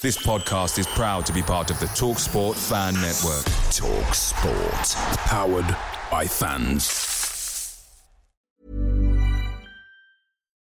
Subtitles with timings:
[0.00, 3.44] This podcast is proud to be part of the Talk Sport Fan Network.
[3.72, 4.94] Talk Sport.
[5.26, 5.76] Powered
[6.08, 7.84] by fans.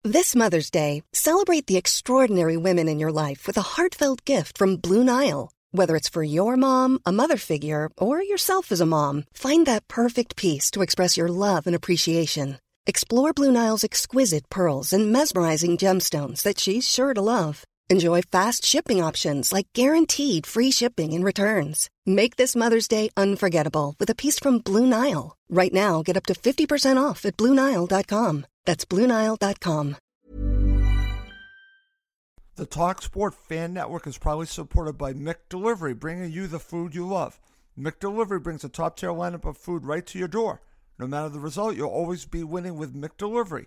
[0.04, 4.76] This Mother's Day, celebrate the extraordinary women in your life with a heartfelt gift from
[4.76, 5.50] Blue Nile.
[5.72, 9.88] Whether it's for your mom, a mother figure, or yourself as a mom, find that
[9.88, 12.60] perfect piece to express your love and appreciation.
[12.86, 17.64] Explore Blue Nile's exquisite pearls and mesmerizing gemstones that she's sure to love.
[17.88, 21.88] Enjoy fast shipping options like guaranteed free shipping and returns.
[22.04, 25.36] Make this Mother's Day unforgettable with a piece from Blue Nile.
[25.48, 28.46] Right now, get up to 50% off at BlueNile.com.
[28.64, 29.96] That's BlueNile.com.
[32.56, 37.06] The Talk Sport Fan Network is proudly supported by McDelivery, bringing you the food you
[37.06, 37.38] love.
[37.78, 40.60] McDelivery brings a top tier lineup of food right to your door.
[40.98, 43.66] No matter the result, you'll always be winning with McDelivery.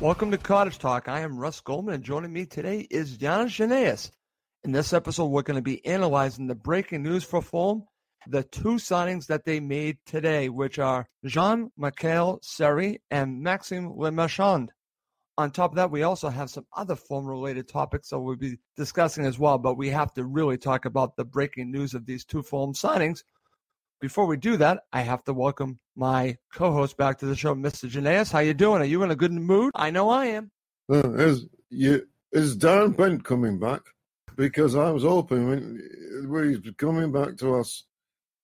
[0.00, 1.08] Welcome to Cottage Talk.
[1.08, 4.12] I am Russ Goldman, and joining me today is Janis Janaeus.
[4.62, 7.82] In this episode, we're going to be analyzing the breaking news for Fulham,
[8.28, 14.70] the two signings that they made today, which are Jean-Michel Seri and Maxime Le Marchand.
[15.36, 19.26] On top of that, we also have some other Fulham-related topics that we'll be discussing
[19.26, 22.44] as well, but we have to really talk about the breaking news of these two
[22.44, 23.24] Fulham signings.
[24.00, 27.90] Before we do that, I have to welcome my co-host back to the show, Mr.
[27.90, 28.30] Janaeus.
[28.30, 28.80] How you doing?
[28.80, 29.72] Are you in a good mood?
[29.74, 30.52] I know I am.
[30.88, 33.80] Uh, is you is Darren Bent coming back?
[34.36, 37.86] Because I was hoping when, he's coming back to us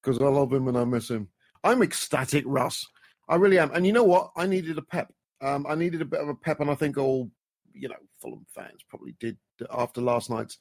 [0.02, 1.28] because I love him and I miss him.
[1.62, 2.84] I'm ecstatic, Russ.
[3.28, 3.70] I really am.
[3.72, 4.32] And you know what?
[4.36, 5.12] I needed a pep.
[5.40, 7.30] Um, I needed a bit of a pep, and I think all
[7.72, 9.38] you know Fulham fans probably did
[9.70, 10.58] after last night's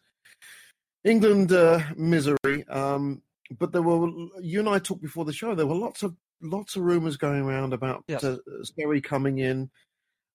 [1.03, 2.67] England uh, misery.
[2.69, 3.23] Um,
[3.57, 4.09] but there were
[4.41, 5.55] you and I talked before the show.
[5.55, 8.23] There were lots of lots of rumors going around about yes.
[8.23, 8.37] uh,
[9.03, 9.69] coming in.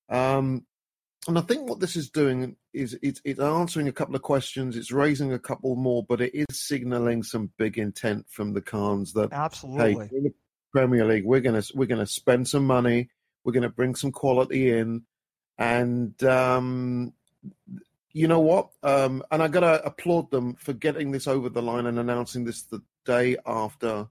[0.08, 0.64] Um,
[1.26, 4.76] and I think what this is doing is it's, it's, answering a couple of questions,
[4.76, 9.12] it's raising a couple more, but it is signaling some big intent from the Khans
[9.12, 10.34] that absolutely hey, the
[10.72, 13.10] Premier League, we're gonna we're gonna spend some money,
[13.44, 15.02] we're gonna bring some quality in,
[15.58, 17.12] and um,
[18.18, 18.70] you know what?
[18.82, 22.62] Um, and I gotta applaud them for getting this over the line and announcing this
[22.62, 24.08] the day after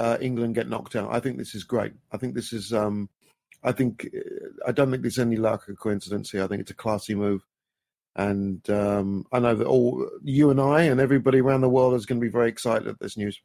[0.00, 1.14] uh, England get knocked out.
[1.14, 1.92] I think this is great.
[2.10, 2.72] I think this is.
[2.72, 3.08] Um,
[3.62, 6.42] I think uh, I don't think there's any luck or coincidence here.
[6.42, 7.42] I think it's a classy move,
[8.16, 12.06] and um, I know that all you and I and everybody around the world is
[12.06, 13.40] going to be very excited at this news.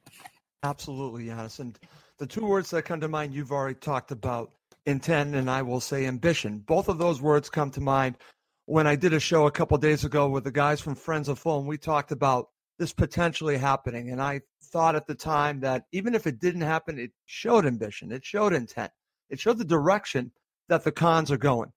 [0.63, 1.59] Absolutely, yes.
[1.59, 1.77] And
[2.17, 4.53] the two words that come to mind you've already talked about
[4.87, 6.63] intent, and I will say ambition.
[6.65, 8.17] Both of those words come to mind
[8.67, 11.39] when I did a show a couple days ago with the guys from Friends of
[11.39, 11.67] Fulham.
[11.67, 14.11] We talked about this potentially happening.
[14.11, 18.11] And I thought at the time that even if it didn't happen, it showed ambition,
[18.11, 18.91] it showed intent,
[19.29, 20.33] it showed the direction
[20.67, 21.71] that the Khans are going.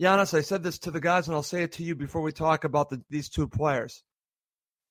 [0.00, 2.32] Janis, I said this to the guys, and I'll say it to you before we
[2.32, 4.02] talk about the, these two players.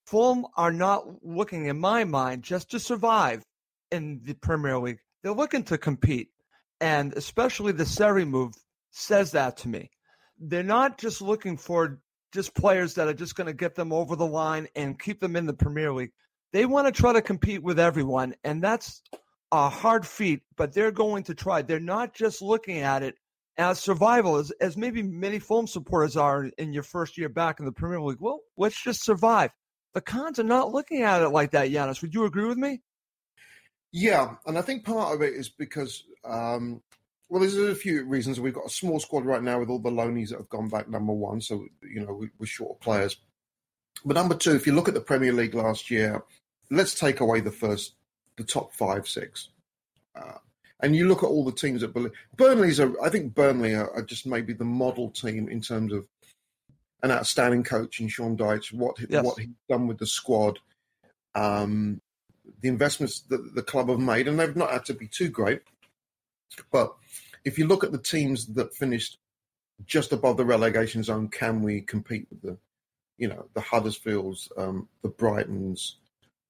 [0.06, 3.44] Fulham are not looking, in my mind, just to survive
[3.92, 5.00] in the Premier League.
[5.22, 6.30] They're looking to compete.
[6.80, 8.54] And especially the Seri move
[8.92, 9.92] says that to me.
[10.42, 12.02] They're not just looking for
[12.34, 15.36] just players that are just going to get them over the line and keep them
[15.36, 16.12] in the Premier League.
[16.52, 19.02] They want to try to compete with everyone, and that's
[19.52, 21.62] a hard feat, but they're going to try.
[21.62, 23.16] They're not just looking at it
[23.58, 27.66] as survival, as, as maybe many Fulham supporters are in your first year back in
[27.66, 28.18] the Premier League.
[28.20, 29.52] Well, let's just survive.
[29.94, 32.02] The Khans are not looking at it like that, Janis.
[32.02, 32.82] Would you agree with me?
[33.92, 36.82] Yeah, and I think part of it is because um,
[37.32, 38.42] well, there's a few reasons.
[38.42, 40.90] We've got a small squad right now with all the loanies that have gone back.
[40.90, 43.16] Number one, so you know we, are short of players.
[44.04, 46.26] But number two, if you look at the Premier League last year,
[46.70, 47.94] let's take away the first,
[48.36, 49.48] the top five, six,
[50.14, 50.40] uh,
[50.82, 52.80] and you look at all the teams that believe Burnley's.
[52.80, 56.06] A, I think Burnley are, are, just maybe the model team in terms of
[57.02, 58.74] an outstanding coach in Sean Dyche.
[58.74, 59.24] What yes.
[59.24, 60.60] what he's done with the squad,
[61.34, 62.02] um,
[62.60, 65.62] the investments that the club have made, and they've not had to be too great,
[66.74, 66.94] but
[67.44, 69.18] if you look at the teams that finished
[69.86, 72.58] just above the relegation zone, can we compete with the,
[73.18, 75.94] you know, the Huddersfields, um, the Brightons,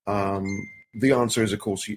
[0.08, 0.46] um,
[0.94, 1.90] the answer is, of course,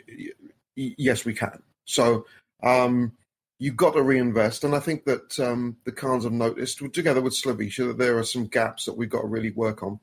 [0.77, 1.63] yes, we can.
[1.85, 2.27] So
[2.63, 3.13] um,
[3.59, 4.65] you've got to reinvest.
[4.65, 8.25] And I think that um, the Khans have noticed, together with Slavisa, that there are
[8.25, 10.01] some gaps that we've got to really work on.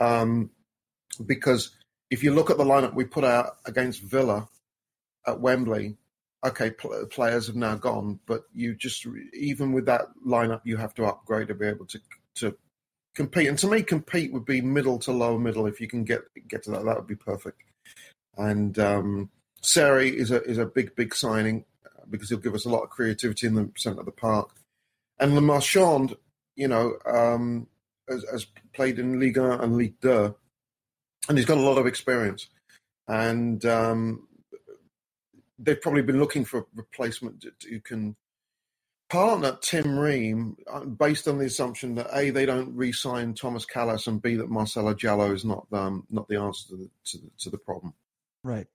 [0.00, 0.50] Um,
[1.24, 1.70] because
[2.10, 4.48] if you look at the lineup we put out against Villa
[5.26, 5.96] at Wembley,
[6.44, 10.94] okay, pl- players have now gone, but you just even with that lineup, you have
[10.94, 12.00] to upgrade to be able to
[12.36, 12.56] to
[13.14, 13.48] compete.
[13.48, 15.66] And to me, compete would be middle to lower middle.
[15.66, 17.62] If you can get get to that, that would be perfect.
[18.36, 19.30] And um,
[19.60, 22.82] Seri is a is a big big signing uh, because he'll give us a lot
[22.82, 24.50] of creativity in the centre of the park.
[25.18, 26.16] And Le Marchand,
[26.56, 27.68] you know, um,
[28.08, 30.34] has, has, played in Liga and Ligue 2,
[31.28, 32.48] and he's got a lot of experience.
[33.06, 34.26] And um,
[35.62, 38.16] they've probably been looking for a replacement who can
[39.08, 44.06] partner Tim Ream uh, based on the assumption that a they don't re-sign Thomas Kalas
[44.06, 47.30] and b that Marcelo Djaló is not um, not the answer to the, to the,
[47.38, 47.94] to the problem.
[48.42, 48.66] Right.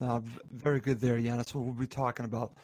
[0.00, 0.20] Uh,
[0.52, 1.54] very good there, Yanis.
[1.54, 2.56] We'll be talking about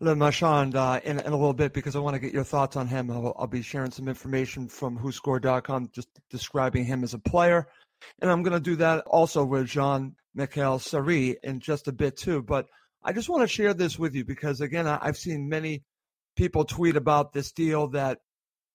[0.00, 2.76] Le Marchand uh, in, in a little bit because I want to get your thoughts
[2.76, 3.10] on him.
[3.10, 7.66] I'll, I'll be sharing some information from WhoScored.com just describing him as a player.
[8.20, 12.16] And I'm going to do that also with Jean Michel Seri in just a bit
[12.16, 12.42] too.
[12.42, 12.66] But
[13.02, 15.82] I just want to share this with you because, again, I've seen many
[16.36, 18.18] people tweet about this deal that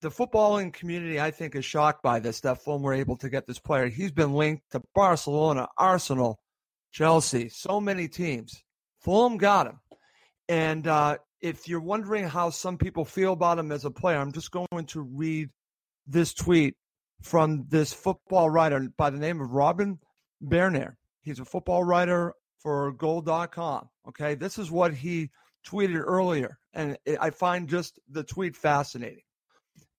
[0.01, 3.47] the footballing community, I think, is shocked by this that Fulham were able to get
[3.47, 3.87] this player.
[3.87, 6.39] He's been linked to Barcelona, Arsenal,
[6.91, 8.63] Chelsea, so many teams.
[8.99, 9.79] Fulham got him.
[10.49, 14.33] And uh, if you're wondering how some people feel about him as a player, I'm
[14.33, 15.49] just going to read
[16.05, 16.75] this tweet
[17.23, 19.99] from this football writer by the name of Robin
[20.41, 20.97] Bairner.
[21.21, 23.89] He's a football writer for goal.com.
[24.09, 24.35] Okay.
[24.35, 25.31] This is what he
[25.65, 26.59] tweeted earlier.
[26.73, 29.23] And I find just the tweet fascinating.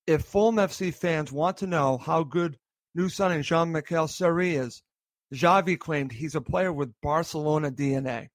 [0.07, 2.59] If Fulham FC fans want to know how good
[2.95, 4.83] new and Jean Michel Seri is,
[5.33, 8.29] Xavi claimed he's a player with Barcelona DNA.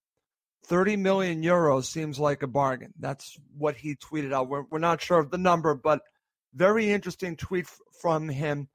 [0.66, 2.94] 30 million euros seems like a bargain.
[3.00, 4.50] That's what he tweeted out.
[4.50, 6.02] We're, we're not sure of the number, but
[6.54, 8.68] very interesting tweet f- from him.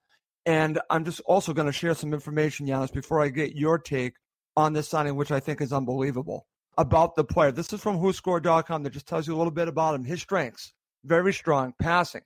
[0.47, 4.15] And I'm just also going to share some information, Yanis, before I get your take
[4.57, 6.47] on this signing, which I think is unbelievable
[6.77, 7.53] about the player.
[7.53, 10.05] This is from WhoScored.com that just tells you a little bit about him.
[10.05, 10.73] His strengths
[11.05, 12.23] very strong passing,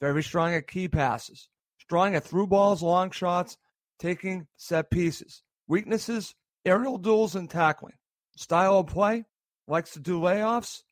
[0.00, 3.56] very strong at key passes, strong at through balls, long shots,
[3.98, 5.42] taking set pieces.
[5.68, 6.34] Weaknesses,
[6.64, 7.94] aerial duels and tackling.
[8.36, 9.24] Style of play,
[9.68, 10.82] likes to do layoffs,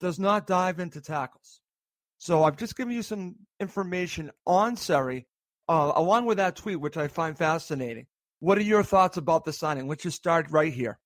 [0.00, 1.60] does not dive into tackles.
[2.18, 5.26] So I've just given you some information on Seri,
[5.68, 8.06] uh, along with that tweet, which I find fascinating.
[8.40, 9.88] What are your thoughts about the signing?
[9.88, 10.98] Let's just start right here.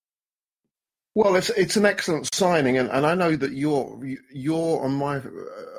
[1.14, 3.98] Well, it's it's an excellent signing, and, and I know that you're
[4.30, 5.22] you're on my uh,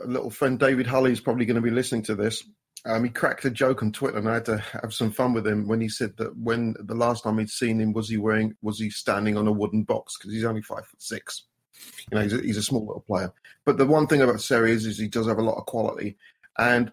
[0.05, 2.43] little friend David Hulley is probably going to be listening to this.
[2.85, 5.45] Um, he cracked a joke on Twitter, and I had to have some fun with
[5.45, 8.55] him when he said that when the last time he'd seen him was he wearing
[8.61, 11.45] was he standing on a wooden box because he's only five foot six.
[12.11, 13.31] You know, he's a, he's a small little player.
[13.65, 16.17] But the one thing about Seri is, is he does have a lot of quality.
[16.57, 16.91] And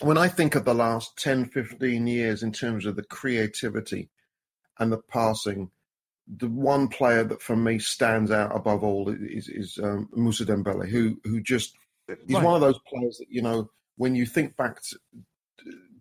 [0.00, 4.08] when I think of the last 10, 15 years in terms of the creativity
[4.78, 5.70] and the passing,
[6.38, 10.88] the one player that for me stands out above all is, is um, Moussa Dembele,
[10.88, 11.74] who who just
[12.06, 12.44] he's right.
[12.44, 14.98] one of those players that you know when you think back to,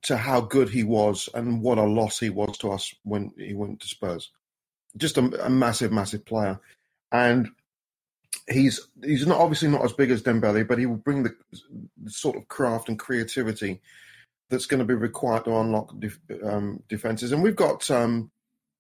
[0.04, 3.54] to how good he was and what a loss he was to us when he
[3.54, 4.32] went to Spurs.
[4.98, 6.60] Just a, a massive, massive player,
[7.12, 7.50] and
[8.50, 11.36] he's he's not obviously not as big as Dembele, but he will bring the,
[12.02, 13.82] the sort of craft and creativity
[14.50, 17.32] that's going to be required to unlock def, um, defenses.
[17.32, 18.30] And we've got, um,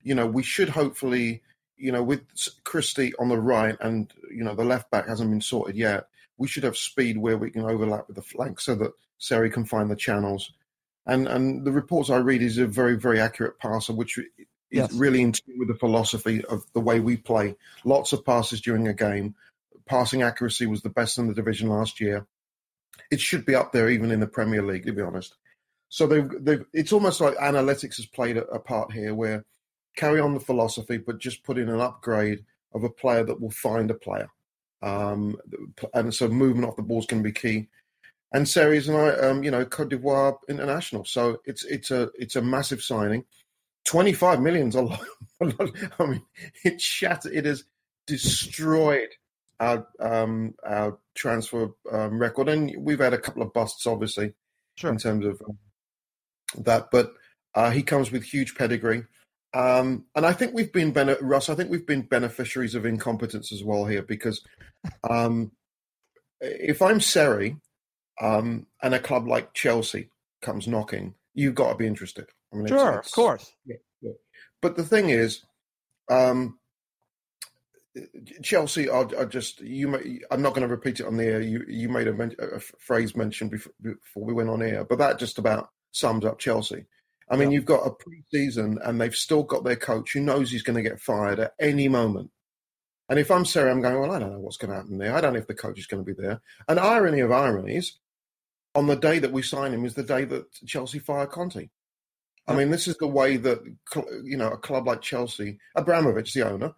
[0.01, 1.41] you know, we should hopefully,
[1.77, 2.21] you know, with
[2.65, 6.07] Christie on the right and you know the left back hasn't been sorted yet
[6.41, 9.63] we should have speed where we can overlap with the flank so that Seri can
[9.63, 10.51] find the channels.
[11.05, 14.19] And and the reports I read is a very very accurate passer, which
[14.71, 14.93] is yes.
[14.93, 17.55] really in tune with the philosophy of the way we play.
[17.83, 19.35] Lots of passes during a game.
[19.85, 22.25] Passing accuracy was the best in the division last year.
[23.11, 25.35] It should be up there even in the Premier League, to be honest.
[25.89, 29.43] So they've, they've it's almost like analytics has played a, a part here, where
[29.95, 33.51] carry on the philosophy, but just put in an upgrade of a player that will
[33.51, 34.29] find a player.
[34.81, 35.35] Um,
[35.93, 37.67] and so movement off the ball is going to be key.
[38.33, 41.03] And Seri's and I, um, you know, Cote d'Ivoire international.
[41.03, 43.25] So it's it's a it's a massive signing.
[43.85, 45.01] Twenty five million's a lot,
[45.41, 45.71] a lot.
[45.99, 46.23] I mean,
[46.63, 47.33] it shattered.
[47.33, 47.63] It has
[48.07, 49.09] destroyed
[49.59, 54.33] our um, our transfer um, record, and we've had a couple of busts, obviously,
[54.75, 54.91] sure.
[54.91, 55.57] in terms of um,
[56.63, 56.89] that.
[56.91, 57.13] But
[57.55, 59.05] uh, he comes with huge pedigree.
[59.53, 63.63] Um, and I think we've been, Russ, I think we've been beneficiaries of incompetence as
[63.63, 64.41] well here because
[65.09, 65.51] um,
[66.39, 67.57] if I'm Seri
[68.21, 70.09] um, and a club like Chelsea
[70.41, 72.27] comes knocking, you've got to be interested.
[72.53, 73.51] I mean, sure, it's, it's, of course.
[73.65, 74.11] Yeah, yeah.
[74.61, 75.41] But the thing is,
[76.09, 76.59] Um,
[78.41, 79.87] Chelsea are, are, just you.
[79.89, 81.41] May, I'm not going to repeat it on the air.
[81.41, 85.19] You you made a, a phrase mentioned before, before, we went on air, but that
[85.19, 86.85] just about sums up Chelsea.
[87.29, 90.63] I mean, you've got a pre-season, and they've still got their coach who knows he's
[90.63, 92.29] going to get fired at any moment.
[93.07, 95.15] And if I'm Seri, I'm going, well, I don't know what's going to happen there.
[95.15, 96.41] I don't know if the coach is going to be there.
[96.67, 97.99] And irony of ironies,
[98.75, 101.69] on the day that we sign him is the day that Chelsea fire Conte.
[102.47, 103.59] I mean, this is the way that
[104.23, 106.73] you know a club like Chelsea, Abramovich, the owner,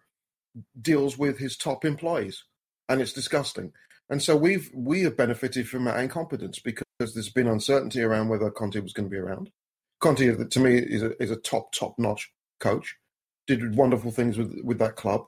[0.80, 2.44] deals with his top employees,
[2.88, 3.72] and it's disgusting.
[4.10, 8.50] And so we've we have benefited from that incompetence because there's been uncertainty around whether
[8.50, 9.50] Conte was going to be around.
[10.00, 12.30] Conte, to me, is a is a top top notch
[12.60, 12.96] coach.
[13.46, 15.26] Did wonderful things with with that club,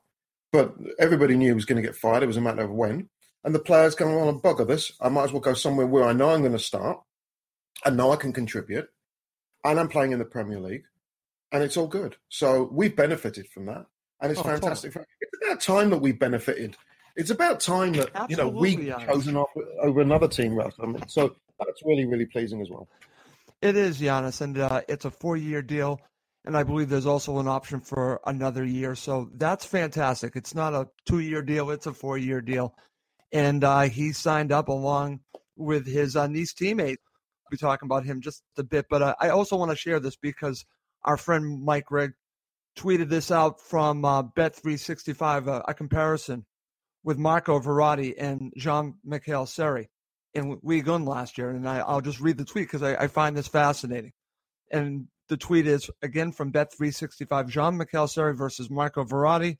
[0.53, 2.23] but everybody knew he was going to get fired.
[2.23, 3.09] It was a matter of when.
[3.45, 4.93] And the players going on a bugger this.
[5.01, 7.01] I might as well go somewhere where I know I'm going to start,
[7.85, 8.89] and know I can contribute,
[9.71, 10.85] and I'm playing in the Premier League,
[11.53, 12.17] and it's all good.
[12.29, 13.87] So we've benefited from that
[14.21, 14.93] and it's oh, fantastic.
[14.93, 15.07] Totally.
[15.21, 16.77] It's about time that we benefited.
[17.17, 19.51] It's about time that Absolutely, you know we chosen off
[19.83, 20.75] over another team, Russ.
[20.81, 22.89] I mean, so that's really really pleasing as well.
[23.63, 26.01] It is, Giannis, and uh, it's a four-year deal,
[26.45, 28.95] and I believe there's also an option for another year.
[28.95, 30.37] So that's fantastic.
[30.37, 32.75] It's not a two-year deal; it's a four-year deal,
[33.33, 35.21] and uh, he signed up along
[35.57, 36.99] with his uh, Nice teammate.
[37.51, 40.17] Be talking about him just a bit, but uh, I also want to share this
[40.17, 40.65] because
[41.05, 42.13] our friend Mike Rigg
[42.77, 46.45] tweeted this out from uh, Bet365, uh, a comparison
[47.05, 49.89] with Marco Verratti and Jean-Michel Seri
[50.35, 51.51] in 1 last year.
[51.51, 54.13] And I, will just read the tweet because I, I, find this fascinating.
[54.71, 59.59] And the tweet is, again, from Bet365, Jean-Michel Seri versus Marco Verratti.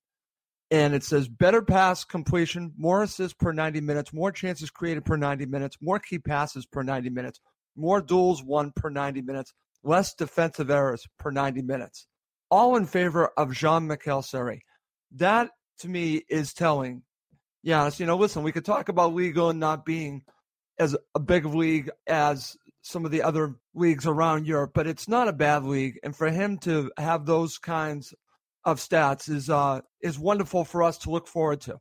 [0.71, 5.17] And it says better pass completion, more assists per 90 minutes, more chances created per
[5.17, 7.41] 90 minutes, more key passes per 90 minutes,
[7.77, 9.53] more duels won per 90 minutes,
[9.85, 12.07] less defensive errors per 90 minutes
[12.51, 14.65] all in favor of Jean-Michel Seri.
[15.13, 17.03] That to me is telling.
[17.63, 20.23] Yes, you know, listen, we could talk about Ligue 1 not being
[20.79, 25.09] as a big of league as some of the other leagues around Europe, but it's
[25.09, 25.99] not a bad league.
[26.05, 28.15] And for him to have those kinds
[28.65, 31.79] of stats is uh, is wonderful for us to look forward to.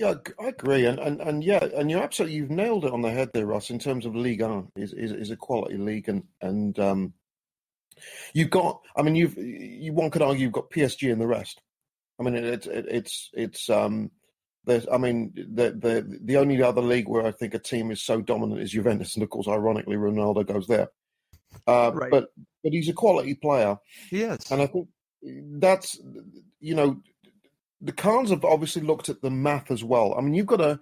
[0.00, 3.10] Yeah, I agree, and and, and yeah, and you're absolutely you've nailed it on the
[3.10, 3.70] head there, Russ.
[3.70, 7.14] In terms of Ligue 1 is is, is a quality league, and and um,
[8.32, 11.60] You've got, I mean, you've you one could argue you've got PSG and the rest.
[12.18, 14.10] I mean, it's it, it's it's um,
[14.64, 18.02] there's, I mean, the the the only other league where I think a team is
[18.02, 20.88] so dominant is Juventus, and of course, ironically, Ronaldo goes there.
[21.66, 22.10] Uh, right.
[22.10, 22.28] But
[22.62, 23.76] but he's a quality player.
[24.10, 24.88] Yes, and I think
[25.22, 25.98] that's
[26.60, 27.00] you know
[27.80, 30.14] the Khans have obviously looked at the math as well.
[30.16, 30.80] I mean, you've got a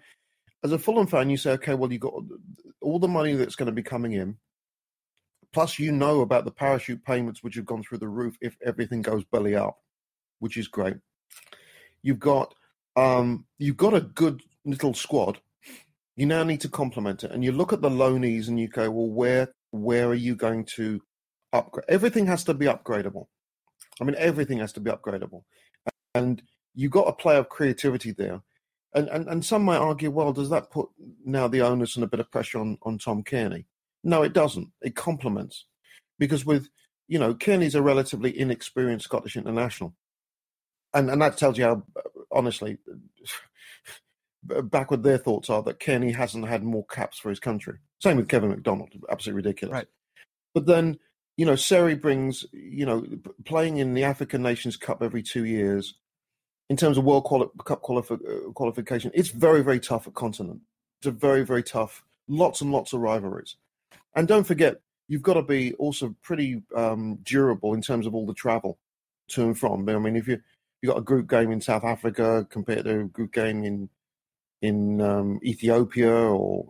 [0.64, 2.14] as a Fulham fan, you say, okay, well, you've got
[2.80, 4.36] all the money that's going to be coming in.
[5.52, 9.00] Plus, you know about the parachute payments which have gone through the roof if everything
[9.00, 9.78] goes belly up,
[10.40, 10.96] which is great.
[12.02, 12.54] You've got
[12.96, 15.40] um, you've got a good little squad.
[16.16, 18.90] You now need to complement it, and you look at the loanees and you go,
[18.90, 21.00] well, where where are you going to
[21.52, 21.86] upgrade?
[21.88, 23.26] Everything has to be upgradable.
[24.00, 25.44] I mean, everything has to be upgradable,
[26.14, 26.42] and
[26.74, 28.42] you've got a play of creativity there.
[28.94, 30.88] And, and and some might argue, well, does that put
[31.24, 33.66] now the onus and a bit of pressure on on Tom Cairney?
[34.02, 34.68] No, it doesn't.
[34.80, 35.66] It complements
[36.18, 36.68] because with
[37.06, 39.94] you know Cairney's a relatively inexperienced Scottish international,
[40.94, 42.00] and and that tells you how uh,
[42.32, 42.78] honestly
[44.42, 47.78] backward their thoughts are that Cairney hasn't had more caps for his country.
[48.00, 49.74] Same with Kevin McDonald, absolutely ridiculous.
[49.74, 49.88] Right.
[50.54, 50.98] But then
[51.36, 53.04] you know Seri brings you know
[53.44, 55.94] playing in the African Nations Cup every two years.
[56.68, 60.60] In terms of World quali- Cup uh, qualification, it's very, very tough at continent.
[61.00, 63.56] It's a very, very tough, lots and lots of rivalries.
[64.14, 68.26] And don't forget, you've got to be also pretty um, durable in terms of all
[68.26, 68.78] the travel
[69.28, 69.88] to and from.
[69.88, 70.40] I mean, if you
[70.82, 73.88] you got a group game in South Africa compared to a group game in
[74.60, 76.66] in um, Ethiopia or,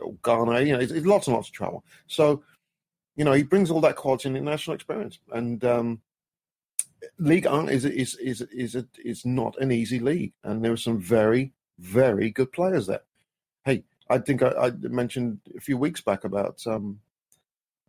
[0.00, 1.84] or, Ghana, you know, it's, it's, lots and lots of travel.
[2.06, 2.44] So,
[3.16, 5.18] you know, he brings all that quality and international experience.
[5.32, 6.00] And um,
[7.18, 11.00] League is is is is a, is not an easy league, and there are some
[11.00, 13.02] very very good players there.
[13.64, 16.64] Hey, I think I, I, mentioned a few weeks back about.
[16.66, 17.00] Um,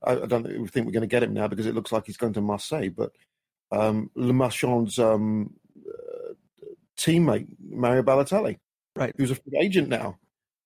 [0.03, 2.17] I, I, don't think we're going to get him now because it looks like he's
[2.17, 2.89] going to Marseille.
[2.89, 3.11] But
[3.71, 6.33] um, Le Marchand's um, uh,
[6.97, 8.57] teammate Mario Balotelli,
[8.95, 10.17] right, who's a free agent now,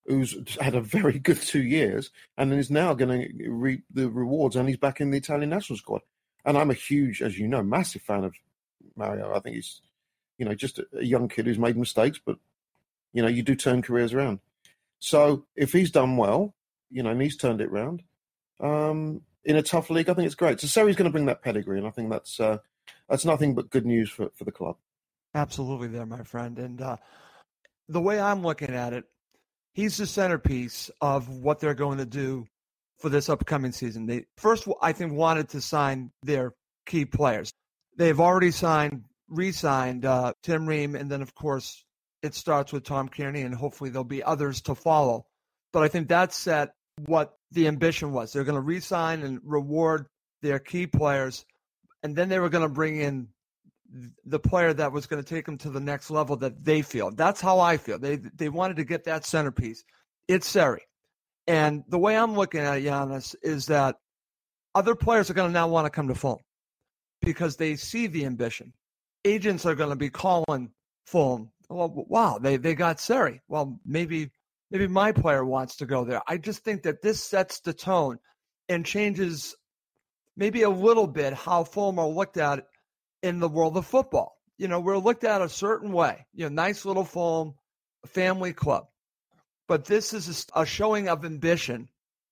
[0.05, 4.55] who's had a very good two years, and is now going to reap the rewards,
[4.55, 6.01] and he's back in the Italian national squad.
[6.45, 8.33] And I'm a huge, as you know, massive fan of
[8.95, 9.33] Mario.
[9.33, 9.81] I think he's,
[10.37, 12.37] you know, just a, a young kid who's made mistakes, but
[13.13, 14.39] you know, you do turn careers around.
[14.99, 16.55] So if he's done well,
[16.89, 18.03] you know, and he's turned it around
[18.59, 20.59] um, in a tough league, I think it's great.
[20.59, 22.57] So Seri's going to bring that pedigree, and I think that's uh,
[23.09, 24.77] that's nothing but good news for, for the club.
[25.33, 26.57] Absolutely, there, my friend.
[26.57, 26.97] And uh,
[27.87, 29.05] the way I'm looking at it,
[29.73, 32.47] he's the centerpiece of what they're going to do
[32.97, 34.05] for this upcoming season.
[34.05, 36.53] They first, I think, wanted to sign their
[36.85, 37.51] key players.
[37.95, 41.83] They've already signed, re-signed uh, Tim Ream, and then of course
[42.23, 45.25] it starts with Tom Cairney, and hopefully there'll be others to follow.
[45.73, 46.73] But I think that set
[47.05, 48.33] what the ambition was.
[48.33, 50.07] They're going to re-sign and reward
[50.41, 51.45] their key players,
[52.03, 53.27] and then they were going to bring in
[54.25, 57.11] the player that was going to take them to the next level that they feel.
[57.11, 57.99] That's how I feel.
[57.99, 59.83] They they wanted to get that centerpiece.
[60.27, 60.86] It's Seri.
[61.47, 63.95] And the way I'm looking at it, Giannis, is that
[64.75, 66.39] other players are going to now want to come to Fulham
[67.21, 68.73] because they see the ambition.
[69.25, 70.71] Agents are going to be calling
[71.05, 71.51] Fulham.
[71.69, 73.41] Well, wow, they they got Seri.
[73.47, 74.29] Well, maybe
[74.71, 76.21] maybe my player wants to go there.
[76.27, 78.19] I just think that this sets the tone
[78.69, 79.55] and changes
[80.35, 82.65] maybe a little bit how Fulham are looked at
[83.23, 84.37] in the world of football.
[84.57, 86.25] You know, we're looked at a certain way.
[86.33, 87.55] You know, nice little Fulham
[88.05, 88.87] family club.
[89.67, 91.89] But this is a, showing of ambition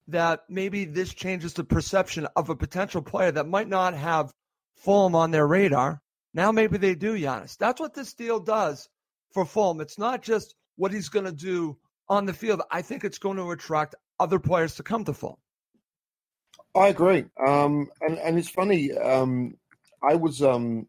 [0.08, 4.32] that maybe this changes the perception of a potential player that might not have
[4.76, 6.02] Fulham on their radar.
[6.34, 7.58] Now maybe they do, Giannis.
[7.58, 8.88] That's what this deal does
[9.34, 9.82] for Fulham.
[9.82, 11.78] It's not just what he's going to do
[12.08, 12.62] on the field.
[12.72, 15.38] I think it's going to attract other players to come to Fulham.
[16.76, 18.92] I agree, um, and and it's funny.
[18.92, 19.56] Um,
[20.04, 20.88] I was um,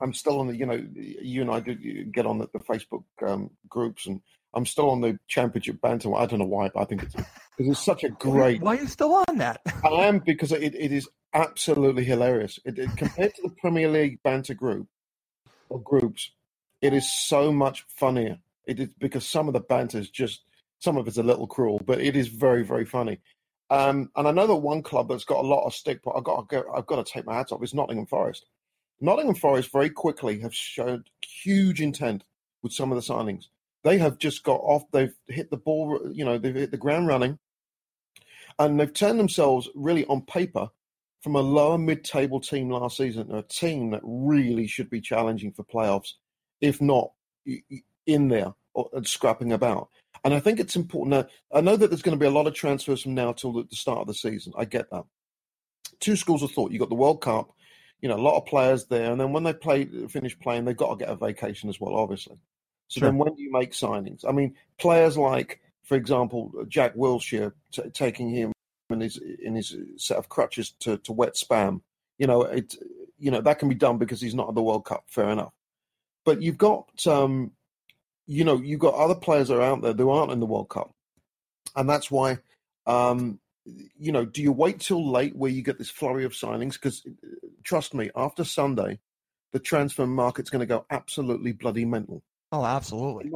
[0.00, 3.50] I'm still on the you know you and I get on the, the Facebook um,
[3.68, 4.20] groups and
[4.54, 6.14] I'm still on the championship banter.
[6.14, 8.60] I don't know why, but I think it's because it's such a great.
[8.60, 9.60] Why are you still on that?
[9.84, 12.58] I am because it, it is absolutely hilarious.
[12.64, 14.88] It, it, compared to the Premier League banter group
[15.68, 16.30] or groups,
[16.82, 18.38] it is so much funnier.
[18.66, 20.42] It is because some of the banter is just
[20.78, 23.20] some of it's a little cruel, but it is very very funny.
[23.70, 26.24] Um, and I know that one club that's got a lot of stick, but I've
[26.24, 27.62] got to go, I've got to take my hats off.
[27.62, 28.46] Is Nottingham Forest.
[29.00, 32.24] Nottingham Forest very quickly have showed huge intent
[32.62, 33.46] with some of the signings.
[33.82, 34.84] They have just got off.
[34.92, 36.00] They've hit the ball.
[36.12, 37.38] You know, they've hit the ground running,
[38.58, 40.68] and they've turned themselves really on paper
[41.22, 45.64] from a lower mid-table team last season, a team that really should be challenging for
[45.64, 46.12] playoffs,
[46.60, 47.12] if not
[48.06, 49.88] in there or scrapping about.
[50.24, 51.26] And I think it's important.
[51.52, 53.66] I know that there's going to be a lot of transfers from now till the
[53.70, 54.52] start of the season.
[54.56, 55.04] I get that.
[55.98, 56.70] Two schools of thought.
[56.70, 57.54] You've got the World Cup,
[58.00, 60.76] you know, a lot of players there, and then when they play, finish playing, they've
[60.76, 62.38] got to get a vacation as well, obviously.
[62.90, 63.08] So sure.
[63.08, 64.24] then, when do you make signings?
[64.28, 68.52] I mean, players like, for example, Jack Wilshere t- taking him
[68.90, 71.82] in his in his set of crutches to, to wet spam.
[72.18, 72.74] You know, it
[73.16, 75.04] you know that can be done because he's not at the World Cup.
[75.06, 75.52] Fair enough.
[76.24, 77.52] But you've got um,
[78.26, 80.68] you know you've got other players that are out there who aren't in the World
[80.68, 80.92] Cup,
[81.76, 82.38] and that's why.
[82.86, 86.72] Um, you know, do you wait till late where you get this flurry of signings?
[86.72, 87.06] Because
[87.62, 88.98] trust me, after Sunday,
[89.52, 92.24] the transfer market's going to go absolutely bloody mental.
[92.52, 93.30] Oh, absolutely.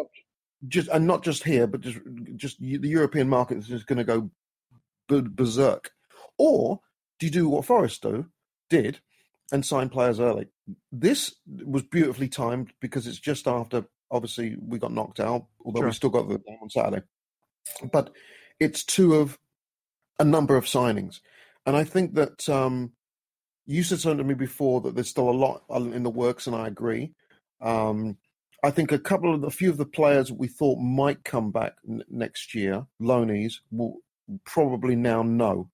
[0.67, 1.99] Just and not just here, but just
[2.37, 4.31] just the European market is just going to go
[5.09, 5.91] berserk.
[6.39, 6.81] Or
[7.19, 8.27] do you do what Forest do,
[8.71, 9.01] did
[9.53, 10.49] and sign players early?
[10.91, 15.89] This was beautifully timed because it's just after obviously we got knocked out, although sure.
[15.89, 17.03] we still got the game on Saturday.
[17.93, 18.11] But
[18.59, 19.39] it's two of
[20.19, 21.21] a number of signings,
[21.67, 22.93] and I think that um,
[23.67, 26.57] you said something to me before that there's still a lot in the works, and
[26.57, 27.13] I agree.
[27.61, 28.19] Um,
[28.65, 31.75] I think a couple of the few of the players we thought might come back
[31.87, 33.99] n- next year, loanees, will
[34.47, 35.69] probably now know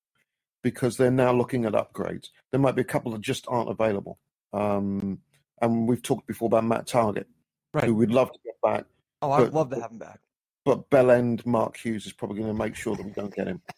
[0.65, 2.31] because they're now looking at upgrades.
[2.51, 4.19] There might be a couple that just aren't available.
[4.53, 5.21] Um,
[5.63, 7.27] and we've talked before about Matt Targett,
[7.75, 7.85] right.
[7.85, 8.87] who we'd love to get back.
[9.23, 10.19] Oh, I'd love to have him back.
[10.65, 13.47] But Bell End Mark Hughes is probably going to make sure that we don't get
[13.47, 13.63] him.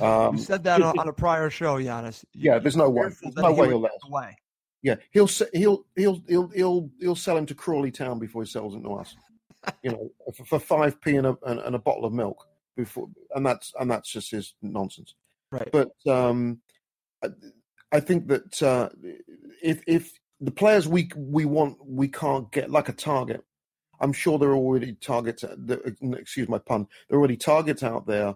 [0.00, 2.24] Um, you said that on, on, a prior show, Giannis.
[2.34, 3.10] Yeah, there's no way.
[3.22, 4.00] There's no way he'll let us.
[4.04, 4.36] Away.
[4.84, 8.74] Yeah, he'll he'll he'll he'll he'll he'll sell him to Crawley Town before he sells
[8.74, 9.16] him to us.
[9.82, 10.10] you know,
[10.44, 14.10] for five p and a and, a bottle of milk before, and that's and that's
[14.10, 15.14] just his nonsense.
[15.50, 15.70] Right.
[15.72, 16.60] But um,
[17.24, 17.28] I,
[17.92, 18.90] I think that uh,
[19.62, 23.42] if if the players we we want we can't get like a target,
[24.00, 25.46] I'm sure there are already targets.
[25.56, 25.80] That,
[26.18, 26.86] excuse my pun.
[27.08, 28.34] There are already targets out there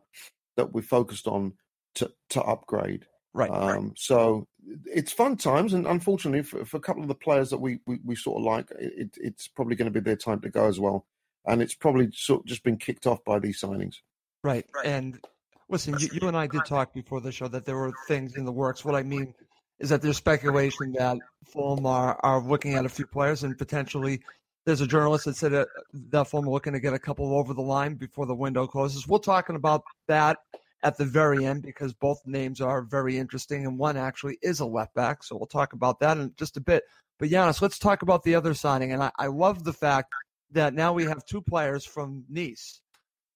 [0.56, 1.52] that we're focused on
[1.96, 3.04] to to upgrade.
[3.34, 3.50] Right.
[3.50, 3.92] Um, right.
[3.96, 4.46] So
[4.84, 7.98] it's fun times, and unfortunately, for, for, a couple of the players that we we,
[8.04, 10.80] we sort of like, it, it's probably going to be their time to go as
[10.80, 11.06] well,
[11.46, 13.96] and it's probably sort of just been kicked off by these signings.
[14.42, 15.20] Right, and
[15.68, 18.44] listen, you, you and I did talk before the show that there were things in
[18.44, 18.84] the works.
[18.84, 19.34] What I mean
[19.78, 24.20] is that there's speculation that Fulham are, are looking at a few players and potentially
[24.66, 25.68] there's a journalist that said that,
[26.10, 29.06] that Fulham are looking to get a couple over the line before the window closes.
[29.06, 30.38] We're talking about that
[30.82, 34.66] at the very end because both names are very interesting, and one actually is a
[34.66, 35.22] left back.
[35.22, 36.84] So we'll talk about that in just a bit.
[37.18, 38.92] But Giannis, let's talk about the other signing.
[38.92, 40.12] And I, I love the fact
[40.52, 42.80] that now we have two players from Nice.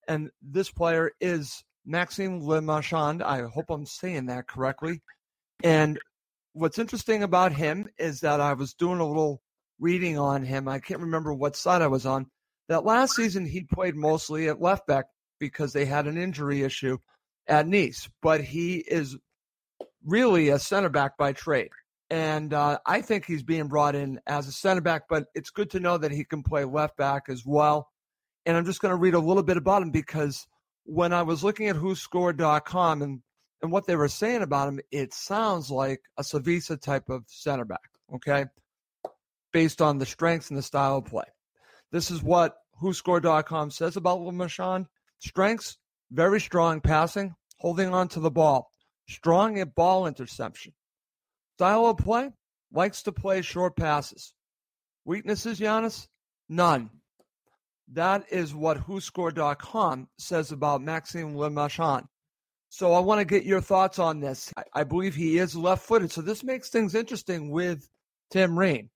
[0.07, 3.21] And this player is Maxime Le Marchand.
[3.21, 5.01] I hope I'm saying that correctly.
[5.63, 5.99] And
[6.53, 9.41] what's interesting about him is that I was doing a little
[9.79, 10.67] reading on him.
[10.67, 12.27] I can't remember what side I was on.
[12.69, 15.05] That last season he played mostly at left back
[15.39, 16.97] because they had an injury issue
[17.47, 19.17] at Nice, but he is
[20.05, 21.69] really a center back by trade.
[22.09, 25.71] And uh, I think he's being brought in as a center back, but it's good
[25.71, 27.89] to know that he can play left back as well.
[28.45, 30.45] And I'm just going to read a little bit about him because
[30.83, 33.21] when I was looking at WhoScored.com and,
[33.61, 37.65] and what they were saying about him, it sounds like a Slavisa type of center
[37.65, 38.45] back, okay,
[39.53, 41.25] based on the strengths and the style of play.
[41.91, 44.85] This is what WhoScored.com says about Le
[45.19, 45.77] Strengths,
[46.13, 48.69] very strong passing, holding on to the ball,
[49.09, 50.71] strong at ball interception.
[51.57, 52.31] Style of play,
[52.71, 54.33] likes to play short passes.
[55.05, 56.07] Weaknesses, Giannis?
[56.49, 56.89] None.
[57.91, 62.05] That is what WhoScored.com says about Maxime Le Marchand.
[62.69, 64.51] So I want to get your thoughts on this.
[64.57, 66.11] I, I believe he is left footed.
[66.11, 67.87] So this makes things interesting with
[68.31, 68.89] Tim Ream.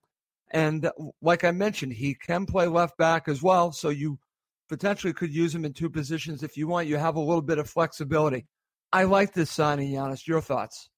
[0.52, 0.90] And
[1.22, 3.72] like I mentioned, he can play left back as well.
[3.72, 4.18] So you
[4.68, 6.88] potentially could use him in two positions if you want.
[6.88, 8.46] You have a little bit of flexibility.
[8.92, 10.28] I like this signing, Giannis.
[10.28, 10.90] Your thoughts?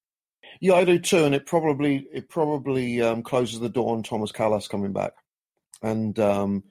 [0.60, 4.32] Yeah, I do too, and it probably it probably um, closes the door on Thomas
[4.32, 5.12] Kalas coming back.
[5.82, 6.64] And um,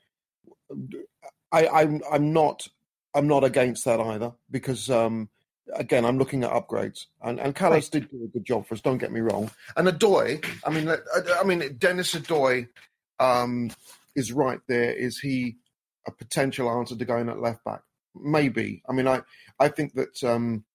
[1.51, 2.67] I, I'm I'm not
[3.13, 5.29] I'm not against that either because um,
[5.73, 7.89] again I'm looking at upgrades and and Kalas right.
[7.91, 8.81] did do a good job for us.
[8.81, 9.49] Don't get me wrong.
[9.75, 12.67] And Odoi, I mean, I, mean Dennis Odoi
[13.19, 13.71] um,
[14.15, 14.93] is right there.
[14.93, 15.57] Is he
[16.09, 17.81] a potential answer to going at left back?
[18.15, 18.83] Maybe.
[18.89, 19.21] I mean, I
[19.59, 20.65] I think that um,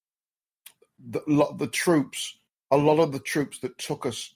[0.98, 1.20] the
[1.58, 2.38] the troops,
[2.70, 4.34] a lot of the troops that took us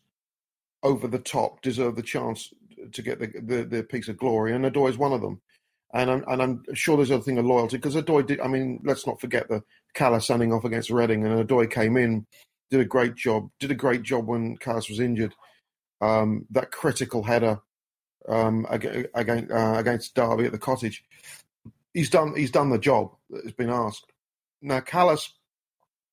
[0.83, 2.53] over the top deserve the chance
[2.93, 5.41] to get the, the, the piece of glory, and Odoi is one of them
[5.95, 8.41] and I'm and I'm sure there's other thing of loyalty because Odoi did.
[8.41, 9.63] I mean, let's not forget the
[9.95, 12.27] Kalas standing off against Reading, and Odoi came in,
[12.71, 15.35] did a great job, did a great job when Kalas was injured.
[16.01, 17.61] Um, that critical header
[18.29, 21.05] um, against uh, against Derby at the Cottage,
[21.95, 24.05] he's done he's done the job that has been asked.
[24.63, 25.31] Now Kalas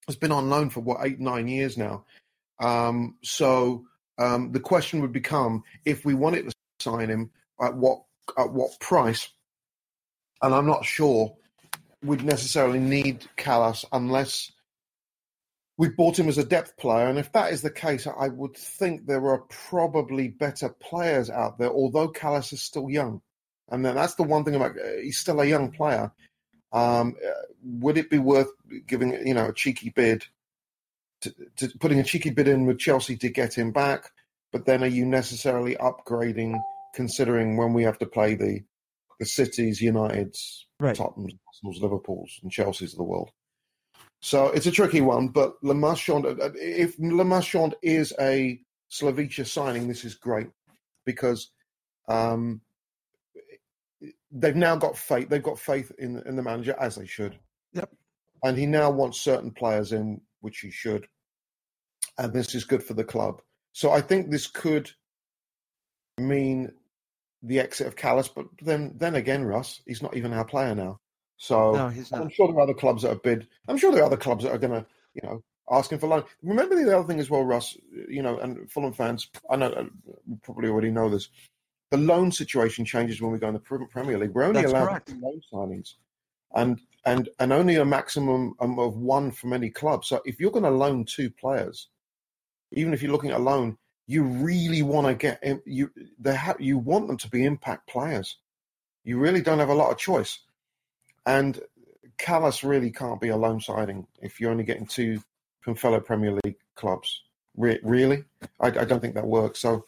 [0.07, 2.05] has been on loan for what eight nine years now,
[2.59, 3.85] um, so
[4.17, 8.03] um, the question would become if we wanted to sign him at what
[8.37, 9.29] at what price?
[10.41, 11.35] And I'm not sure
[12.03, 14.51] we'd necessarily need Kalas unless
[15.77, 17.07] we bought him as a depth player.
[17.07, 21.57] And if that is the case, I would think there are probably better players out
[21.57, 23.21] there, although Kalas is still young.
[23.69, 26.11] And then that's the one thing about uh, he's still a young player.
[26.71, 27.31] Um, uh,
[27.63, 28.49] would it be worth
[28.87, 30.25] giving you know a cheeky bid,
[31.21, 34.11] to, to putting a cheeky bid in with Chelsea to get him back?
[34.51, 36.61] But then are you necessarily upgrading,
[36.93, 38.61] considering when we have to play the
[39.19, 40.95] the cities, United's, right.
[40.95, 43.31] Tottenham's, Liverpool's, and Chelsea's of the world.
[44.21, 48.59] So it's a tricky one, but Le Marchand, uh, if Le Marchand is a
[48.91, 50.47] Slavisa signing, this is great
[51.05, 51.51] because
[52.07, 52.61] um,
[54.31, 55.29] they've now got faith.
[55.29, 57.37] They've got faith in in the manager as they should.
[57.73, 57.89] Yep.
[58.43, 61.07] And he now wants certain players in, which he should.
[62.17, 63.41] And this is good for the club.
[63.73, 64.91] So I think this could
[66.17, 66.71] mean
[67.43, 70.99] the exit of Kalas, but then then again, Russ, he's not even our player now.
[71.37, 73.47] So no, I'm sure there are other clubs that have bid.
[73.67, 76.23] I'm sure there are other clubs that are going to, you know, asking for loan.
[76.43, 77.77] Remember the other thing as well, Russ.
[78.07, 79.85] You know, and Fulham fans, I know uh,
[80.43, 81.29] probably already know this.
[81.91, 84.31] The loan situation changes when we go in the Premier League.
[84.31, 85.93] We're only That's allowed loan signings,
[86.55, 90.03] and and and only a maximum of one from any club.
[90.03, 91.89] So if you're going to loan two players,
[92.71, 96.59] even if you're looking at a loan, you really want to get you they have
[96.59, 98.37] you want them to be impact players.
[99.03, 100.39] You really don't have a lot of choice,
[101.25, 101.59] and
[102.17, 105.21] Kalas really can't be a lone siding if you're only getting two
[105.61, 107.23] from fellow Premier League clubs.
[107.57, 108.25] Re- really,
[108.59, 109.59] I, I, don't think that works.
[109.59, 109.85] So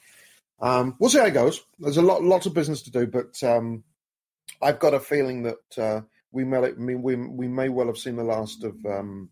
[0.62, 1.62] um, we'll see how it goes.
[1.80, 3.84] There's a lot, lots of business to do, but um,
[4.62, 7.98] I've got a feeling that uh, we may, I mean, we we may well have
[7.98, 9.30] seen the last of um,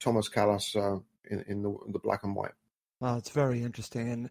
[0.00, 2.52] Thomas Kalas uh, in, in the, in the black and white.
[3.00, 4.30] Well, it's very interesting, and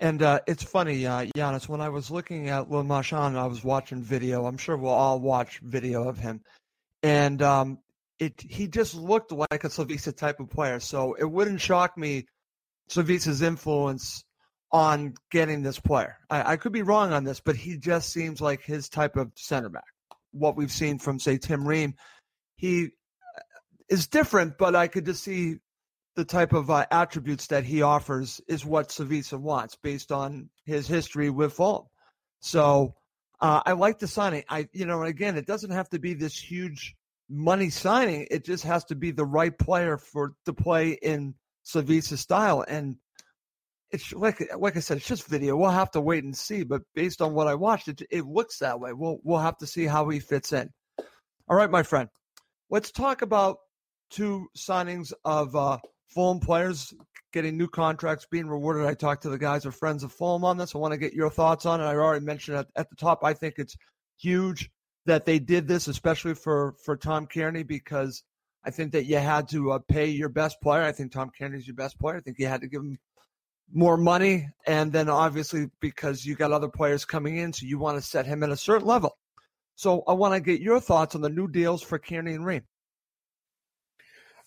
[0.00, 1.68] and uh, it's funny, uh, Giannis.
[1.68, 4.46] When I was looking at Le Marchand, I was watching video.
[4.46, 6.40] I'm sure we'll all watch video of him,
[7.02, 7.78] and um,
[8.18, 10.80] it he just looked like a Slavisa type of player.
[10.80, 12.26] So it wouldn't shock me
[12.90, 14.24] Slavisa's influence
[14.72, 16.16] on getting this player.
[16.30, 19.30] I, I could be wrong on this, but he just seems like his type of
[19.34, 19.84] center back.
[20.32, 21.94] What we've seen from say Tim Ream,
[22.56, 23.40] he uh,
[23.90, 25.56] is different, but I could just see
[26.16, 30.86] the type of uh, attributes that he offers is what Slavisa wants based on his
[30.86, 31.86] history with Fulham.
[32.40, 32.94] So
[33.40, 34.44] uh, I like the signing.
[34.48, 36.94] I, you know, again, it doesn't have to be this huge
[37.28, 38.26] money signing.
[38.30, 42.64] It just has to be the right player for to play in Slavisa style.
[42.66, 42.96] And
[43.90, 45.56] it's like like I said, it's just video.
[45.56, 46.64] We'll have to wait and see.
[46.64, 48.92] But based on what I watched, it it looks that way.
[48.92, 50.70] We'll we'll have to see how he fits in.
[51.48, 52.08] All right, my friend.
[52.68, 53.58] Let's talk about
[54.10, 55.78] two signings of uh,
[56.10, 56.92] Fulham players
[57.32, 58.86] getting new contracts, being rewarded.
[58.86, 60.74] I talked to the guys or friends of Fulham on this.
[60.74, 61.84] I want to get your thoughts on it.
[61.84, 63.20] I already mentioned at, at the top.
[63.22, 63.76] I think it's
[64.18, 64.70] huge
[65.06, 68.22] that they did this, especially for for Tom Cairney, because
[68.64, 70.82] I think that you had to uh, pay your best player.
[70.82, 72.16] I think Tom Cairney's your best player.
[72.16, 72.98] I think you had to give him
[73.72, 77.96] more money, and then obviously because you got other players coming in, so you want
[77.96, 79.16] to set him at a certain level.
[79.76, 82.62] So I want to get your thoughts on the new deals for Cairney and Ream.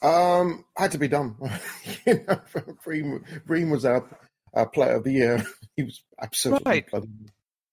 [0.04, 1.36] Um, had to be done.
[2.06, 2.42] you know,
[2.86, 4.06] Ream, Ream was our,
[4.54, 5.46] our player of the year.
[5.78, 7.04] he was absolutely right.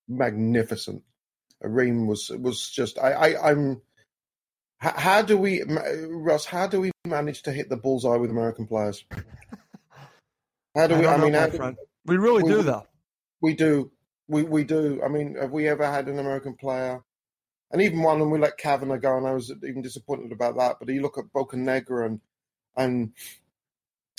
[0.08, 1.02] magnificent.
[1.60, 3.82] Ream was was just I, I I'm.
[4.78, 6.46] How, do we, Russ?
[6.46, 9.04] How do we manage to hit the bullseye with American players?
[10.74, 11.04] How do we?
[11.04, 12.86] I, I mean, do, we really we, do though.
[13.42, 13.90] We do.
[14.26, 15.02] We we do.
[15.04, 17.02] I mean, have we ever had an American player?
[17.72, 20.76] And even one, and we let Kavanagh go, and I was even disappointed about that.
[20.80, 22.20] But you look at Bocanegra and
[22.76, 23.12] and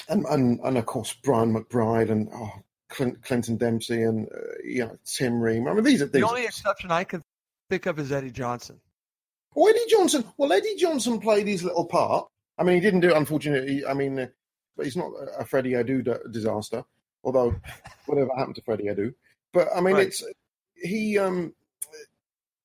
[0.07, 2.53] and and, and of course Brian McBride and oh,
[2.89, 5.67] Clint, Clinton Dempsey and uh, you know Tim Ream.
[5.67, 7.23] I mean, these are these the only exception I can
[7.69, 8.79] think of is Eddie Johnson.
[9.55, 10.23] Oh, Eddie Johnson.
[10.37, 12.27] Well, Eddie Johnson played his little part.
[12.57, 13.85] I mean, he didn't do it, unfortunately.
[13.85, 14.27] I mean, uh,
[14.77, 16.85] but he's not a Freddie Adu disaster.
[17.23, 17.55] Although,
[18.05, 19.13] whatever happened to Freddie Adu?
[19.51, 20.07] But I mean, right.
[20.07, 20.23] it's
[20.75, 21.17] he.
[21.17, 21.53] um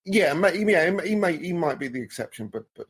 [0.06, 2.86] yeah, yeah, he may he might be the exception, but but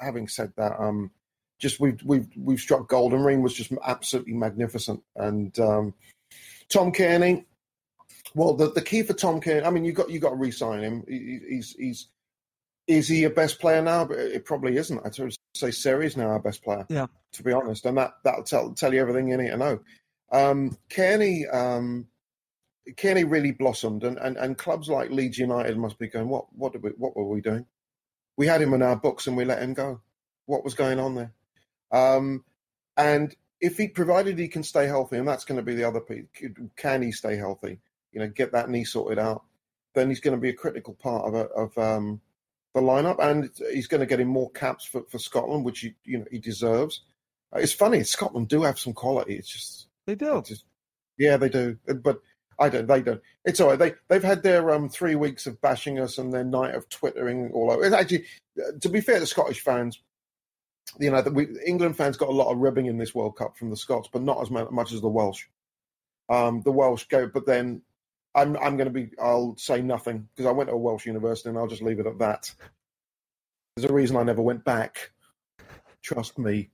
[0.00, 1.10] having said that, um,
[1.58, 5.02] just we've we've we've struck gold, and Ream was just absolutely magnificent.
[5.16, 5.94] And um,
[6.70, 7.44] Tom Cairney,
[8.34, 10.82] well, the, the key for Tom Cairney, I mean, you got you got to re-sign
[10.82, 11.04] him.
[11.06, 12.08] He, he's he's
[12.86, 14.06] is he a best player now?
[14.06, 15.00] But it probably isn't.
[15.04, 15.14] I'd
[15.54, 16.86] say Seri's now our best player.
[16.88, 17.06] Yeah.
[17.32, 19.80] To be honest, and that that'll tell tell you everything you need to know.
[20.32, 22.06] Um, Cairney, um,
[22.92, 26.80] Cairney really blossomed, and, and, and clubs like Leeds United must be going, what what
[26.82, 27.66] we, what were we doing?
[28.36, 30.00] We had him in our books and we let him go.
[30.46, 31.32] What was going on there?
[31.92, 32.44] Um,
[32.96, 36.00] and if he provided he can stay healthy, and that's going to be the other
[36.00, 36.26] piece,
[36.76, 37.78] can he stay healthy?
[38.12, 39.44] You know, get that knee sorted out.
[39.94, 42.20] Then he's going to be a critical part of a, of um,
[42.74, 45.94] the lineup, and he's going to get him more caps for, for Scotland, which he
[46.04, 47.02] you know he deserves.
[47.54, 49.36] It's funny, Scotland do have some quality.
[49.36, 50.42] It's just they do.
[50.44, 50.64] Just,
[51.16, 51.78] yeah, they do.
[51.86, 52.18] But
[52.58, 52.86] I don't.
[52.86, 53.20] They don't.
[53.44, 53.78] It's all right.
[53.78, 57.50] They they've had their um three weeks of bashing us and their night of twittering
[57.52, 57.84] all over.
[57.84, 58.24] It's actually,
[58.58, 60.00] uh, to be fair to Scottish fans,
[60.98, 63.70] you know, we, England fans got a lot of ribbing in this World Cup from
[63.70, 65.46] the Scots, but not as much as the Welsh.
[66.28, 67.82] Um, the Welsh go, but then
[68.34, 69.10] I'm I'm going to be.
[69.20, 72.06] I'll say nothing because I went to a Welsh university, and I'll just leave it
[72.06, 72.52] at that.
[73.76, 75.10] There's a reason I never went back.
[76.02, 76.70] Trust me.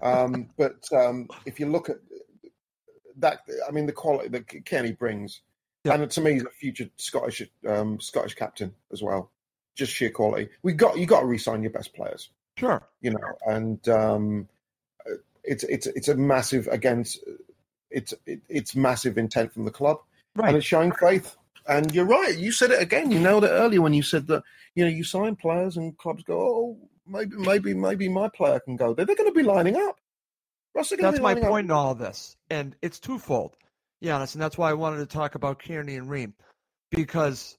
[0.00, 1.98] Um, but um, if you look at
[3.18, 5.40] that, I mean, the quality that Kenny brings,
[5.84, 5.94] yeah.
[5.94, 9.30] and to me, he's a future Scottish um, Scottish captain as well.
[9.74, 10.48] Just sheer quality.
[10.62, 12.30] We got you got to re-sign your best players.
[12.58, 12.82] Sure.
[13.00, 14.48] You know, and um,
[15.44, 17.20] it's it's it's a massive against
[17.90, 19.98] it's it, it's massive intent from the club,
[20.36, 20.48] right.
[20.48, 21.36] and it's showing faith.
[21.68, 22.36] And you're right.
[22.36, 23.10] You said it again.
[23.12, 24.42] You nailed it earlier when you said that
[24.74, 28.76] you know you sign players and clubs go, oh, maybe maybe maybe my player can
[28.76, 29.06] go there.
[29.06, 29.96] They're going to be lining up.
[30.74, 31.58] That's my point up.
[31.64, 33.56] in all of this, and it's twofold,
[34.02, 36.34] Giannis, and that's why I wanted to talk about Cairney and Ream,
[36.90, 37.56] because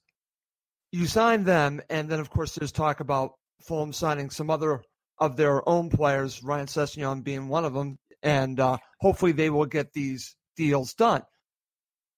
[0.91, 4.83] you signed them, and then of course there's talk about Fulham signing some other
[5.19, 9.65] of their own players, Ryan Sessegnon being one of them, and uh, hopefully they will
[9.65, 11.21] get these deals done.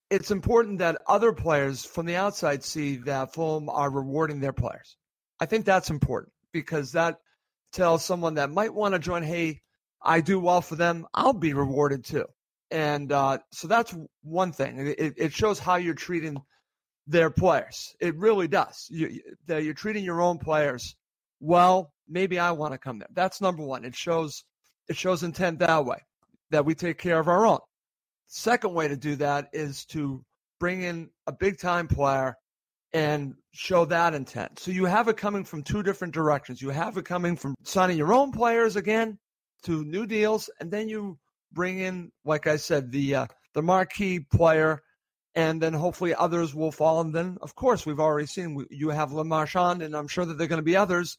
[0.10, 4.98] It's important that other players from the outside see that Fulham are rewarding their players.
[5.40, 7.18] I think that's important because that
[7.74, 9.62] tells someone that might want to join, hey,
[10.06, 12.26] I do well for them, I'll be rewarded too.
[12.72, 14.96] And uh, so that's one thing.
[14.98, 16.38] It, it, shows how you're treating
[17.08, 17.96] their players.
[18.00, 18.88] It really does.
[18.90, 20.96] You, you're treating your own players
[21.40, 23.08] well, maybe I want to come there.
[23.14, 23.86] That's number one.
[23.86, 24.44] It shows
[24.88, 25.98] it shows intent that way
[26.52, 27.60] that we take care of our own.
[28.28, 30.24] Second way to do that is to
[30.60, 32.36] bring in a big time player
[32.94, 34.60] and show that intent.
[34.60, 36.62] So you have it coming from two different directions.
[36.62, 39.20] You have it coming from signing your own players again
[39.66, 41.20] to new deals, and then you
[41.52, 44.82] bring in, like I said, the uh, the marquee player,
[45.36, 47.02] and then hopefully others will follow.
[47.02, 50.38] And then, of course, we've already seen you have Le Marchand, and I'm sure that
[50.38, 51.18] there are going to be others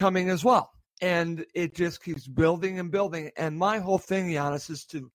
[0.00, 0.70] coming as well.
[1.02, 3.30] and it just keeps building and building.
[3.36, 5.10] And my whole thing, Giannis, is to,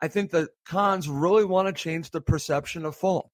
[0.00, 3.28] I think the Khans really want to change the perception of Fulham.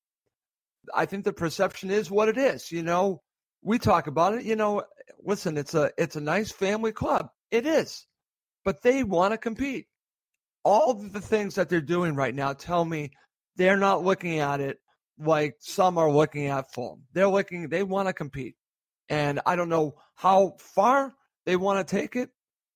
[0.94, 2.72] I think the perception is what it is.
[2.72, 3.22] You know,
[3.62, 4.44] we talk about it.
[4.44, 4.83] You know,
[5.22, 7.28] listen, it's a it's a nice family club.
[7.50, 8.07] It is,
[8.64, 9.87] but they want to compete.
[10.64, 13.11] All the things that they're doing right now tell me
[13.57, 14.79] they're not looking at it
[15.18, 17.05] like some are looking at Fulham.
[17.12, 17.68] They're looking.
[17.68, 18.57] They want to compete,
[19.09, 21.14] and I don't know how far
[21.46, 22.31] they want to take it,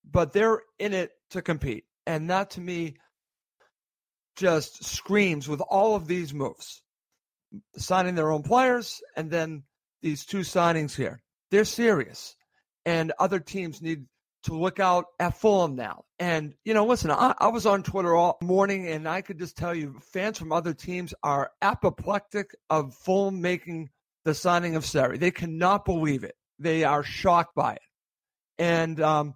[0.09, 1.85] but they're in it to compete.
[2.07, 2.97] And that to me
[4.37, 6.83] just screams with all of these moves
[7.77, 9.65] signing their own players and then
[10.03, 11.23] these two signings here.
[11.51, 12.37] They're serious.
[12.85, 14.07] And other teams need
[14.45, 16.05] to look out at Fulham now.
[16.19, 19.57] And, you know, listen, I, I, was on Twitter all morning and I could just
[19.57, 23.91] tell you fans from other teams are apoplectic of Fulham making
[24.25, 25.19] the signing of Seri.
[25.19, 26.35] They cannot believe it.
[26.59, 27.83] They are shocked by it.
[28.59, 29.35] And um,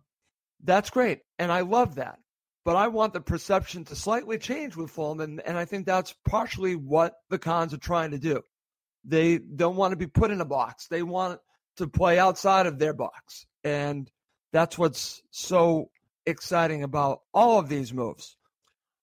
[0.62, 1.20] that's great.
[1.38, 2.18] And I love that.
[2.64, 5.20] But I want the perception to slightly change with Fulham.
[5.20, 8.42] And, and I think that's partially what the Khans are trying to do.
[9.04, 11.40] They don't want to be put in a box, they want
[11.78, 13.46] to play outside of their box.
[13.64, 14.10] And
[14.52, 15.90] that's what's so
[16.26, 18.36] exciting about all of these moves.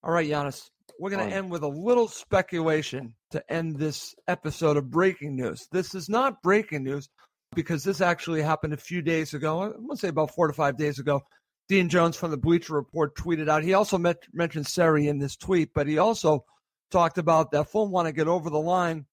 [0.03, 4.77] All right, Giannis, we're going to end with a little speculation to end this episode
[4.77, 5.67] of breaking news.
[5.71, 7.09] This is not breaking news
[7.55, 9.63] because this actually happened a few days ago.
[9.63, 11.21] I'm going to say about four to five days ago.
[11.67, 13.63] Dean Jones from the Bleacher Report tweeted out.
[13.63, 16.45] He also met, mentioned Seri in this tweet, but he also
[16.89, 19.05] talked about that Fulham want to get over the line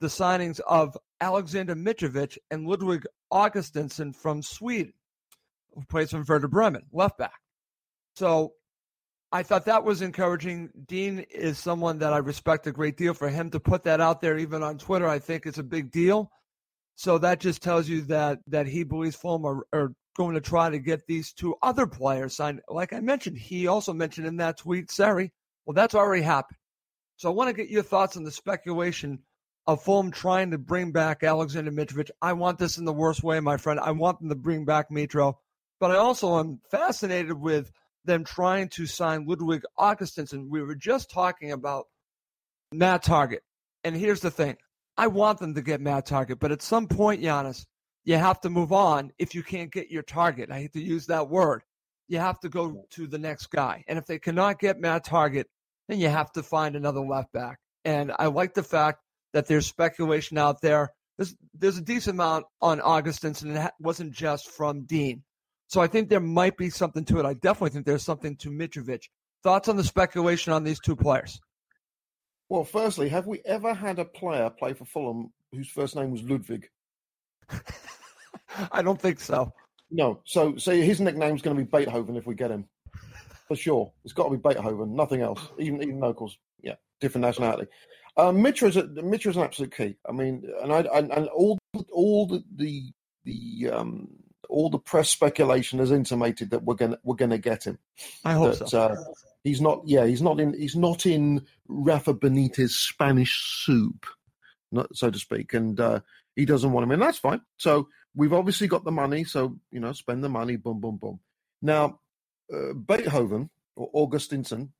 [0.00, 4.92] the signings of Alexander Mitrovic and Ludwig Augustinsson from Sweden,
[5.78, 7.40] who plays for Werder Bremen, left back.
[8.16, 8.52] So
[9.30, 10.70] I thought that was encouraging.
[10.86, 13.14] Dean is someone that I respect a great deal.
[13.14, 15.90] For him to put that out there, even on Twitter, I think it's a big
[15.90, 16.30] deal.
[16.94, 20.68] So that just tells you that that he believes Fulham are, are going to try
[20.68, 22.60] to get these two other players signed.
[22.68, 25.32] Like I mentioned, he also mentioned in that tweet, Seri.
[25.64, 26.58] Well, that's already happened.
[27.16, 29.20] So I want to get your thoughts on the speculation
[29.68, 32.10] of Fulham trying to bring back Alexander Mitrovic.
[32.22, 33.78] I want this in the worst way, my friend.
[33.78, 35.34] I want them to bring back Mitro.
[35.80, 37.70] But I also am fascinated with
[38.04, 40.48] them trying to sign Ludwig Augustinsson.
[40.48, 41.86] We were just talking about
[42.72, 43.40] Matt Targett.
[43.84, 44.56] And here's the thing
[44.96, 47.64] I want them to get Matt Targett, but at some point, Giannis,
[48.04, 50.50] you have to move on if you can't get your target.
[50.50, 51.62] I hate to use that word.
[52.08, 53.84] You have to go to the next guy.
[53.86, 55.44] And if they cannot get Matt Targett,
[55.88, 57.58] then you have to find another left back.
[57.84, 59.00] And I like the fact
[59.34, 60.90] that there's speculation out there.
[61.16, 65.22] There's, there's a decent amount on Augustinsson, and it wasn't just from Dean.
[65.68, 67.26] So I think there might be something to it.
[67.26, 69.04] I definitely think there's something to Mitrovic.
[69.42, 71.40] Thoughts on the speculation on these two players?
[72.48, 76.22] Well, firstly, have we ever had a player play for Fulham whose first name was
[76.22, 76.68] Ludwig?
[78.72, 79.52] I don't think so.
[79.90, 80.20] No.
[80.24, 82.66] So, so his nickname's going to be Beethoven if we get him,
[83.46, 83.92] for sure.
[84.04, 85.48] It's got to be Beethoven, nothing else.
[85.58, 87.70] Even even locals, yeah, different nationality.
[88.16, 89.96] Um, Mitro's a, Mitro's an absolute key.
[90.08, 91.58] I mean, and I and, and all
[91.92, 92.90] all the the,
[93.24, 94.08] the um,
[94.48, 97.78] all the press speculation has intimated that we're gonna we're gonna get him.
[98.24, 98.80] I hope that, so.
[98.80, 98.96] Uh,
[99.44, 99.82] He's not.
[99.86, 100.52] Yeah, he's not in.
[100.52, 104.06] He's not in Rafa Benitez Spanish soup,
[104.72, 105.54] not so to speak.
[105.54, 106.00] And uh,
[106.36, 107.40] he doesn't want him and That's fine.
[107.56, 109.24] So we've obviously got the money.
[109.24, 110.56] So you know, spend the money.
[110.56, 111.20] Boom, boom, boom.
[111.62, 112.00] Now,
[112.52, 114.70] uh, Beethoven or Augustinsson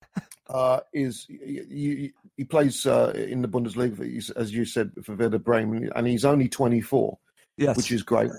[0.50, 5.90] uh, is he, he plays uh, in the Bundesliga, as you said, for Werder Bremen,
[5.94, 7.18] and he's only 24,
[7.56, 7.76] yes.
[7.76, 8.30] which is great.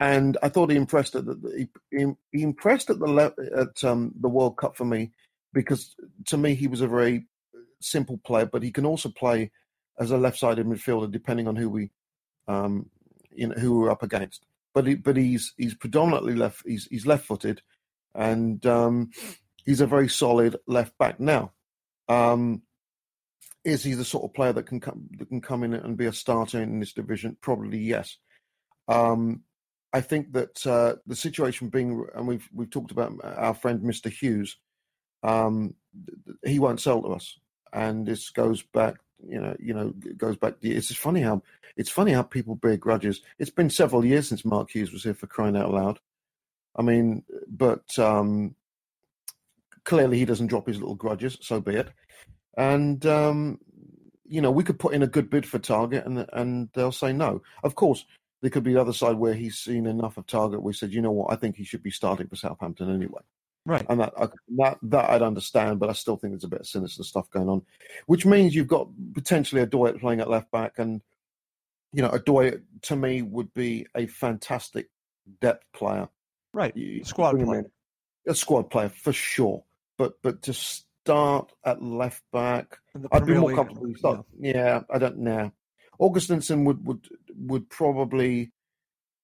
[0.00, 4.30] And I thought he impressed at the he, he impressed at the at um, the
[4.30, 5.12] World Cup for me
[5.52, 5.94] because
[6.26, 7.26] to me he was a very
[7.80, 9.50] simple player, but he can also play
[9.98, 11.90] as a left-sided midfielder depending on who we
[12.48, 12.88] um,
[13.30, 14.46] you know who we're up against.
[14.72, 17.60] But he, but he's he's predominantly left he's he's left-footed,
[18.14, 19.10] and um,
[19.66, 21.20] he's a very solid left back.
[21.20, 21.52] Now,
[22.08, 22.62] um,
[23.64, 26.06] is he the sort of player that can come that can come in and be
[26.06, 27.36] a starter in this division?
[27.42, 28.16] Probably yes.
[28.88, 29.42] Um,
[29.92, 34.10] I think that uh, the situation being, and we've we've talked about our friend Mr.
[34.10, 34.56] Hughes,
[35.22, 35.74] um,
[36.44, 37.38] he won't sell to us,
[37.72, 40.54] and this goes back, you know, you know, goes back.
[40.62, 41.42] It's funny how
[41.76, 43.20] it's funny how people bear grudges.
[43.38, 45.98] It's been several years since Mark Hughes was here for crying out loud.
[46.76, 48.54] I mean, but um,
[49.84, 51.36] clearly he doesn't drop his little grudges.
[51.40, 51.88] So be it.
[52.56, 53.58] And um,
[54.24, 57.12] you know, we could put in a good bid for Targett, and and they'll say
[57.12, 57.42] no.
[57.64, 58.04] Of course,
[58.42, 60.62] there could be the other side where he's seen enough of Targett.
[60.62, 63.20] We said, you know what, I think he should be starting for Southampton anyway.
[63.66, 63.84] Right.
[63.90, 64.14] And that,
[64.56, 67.48] that that I'd understand, but I still think there's a bit of sinister stuff going
[67.50, 67.62] on,
[68.06, 71.02] which means you've got potentially Odoi playing at left back, and
[71.92, 74.88] you know Odoi to me would be a fantastic
[75.42, 76.08] depth player
[76.54, 77.70] Right, You- squad player.
[78.26, 79.62] A squad player for sure,
[79.98, 82.78] but but to start at left back,
[83.12, 83.88] I'd be more League, comfortable.
[83.90, 83.96] yeah.
[83.98, 85.52] Start, yeah, I don't know.
[86.00, 88.52] Augustinsson would would would probably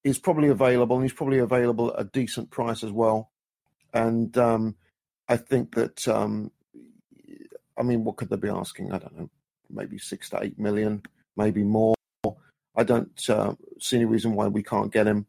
[0.04, 3.30] is probably available, and he's probably available at a decent price as well.
[3.92, 4.76] And um,
[5.28, 6.52] I think that um,
[7.76, 8.92] I mean, what could they be asking?
[8.92, 9.30] I don't know,
[9.70, 11.02] maybe six to eight million,
[11.36, 11.94] maybe more.
[12.76, 15.26] I don't uh, see any reason why we can't get him.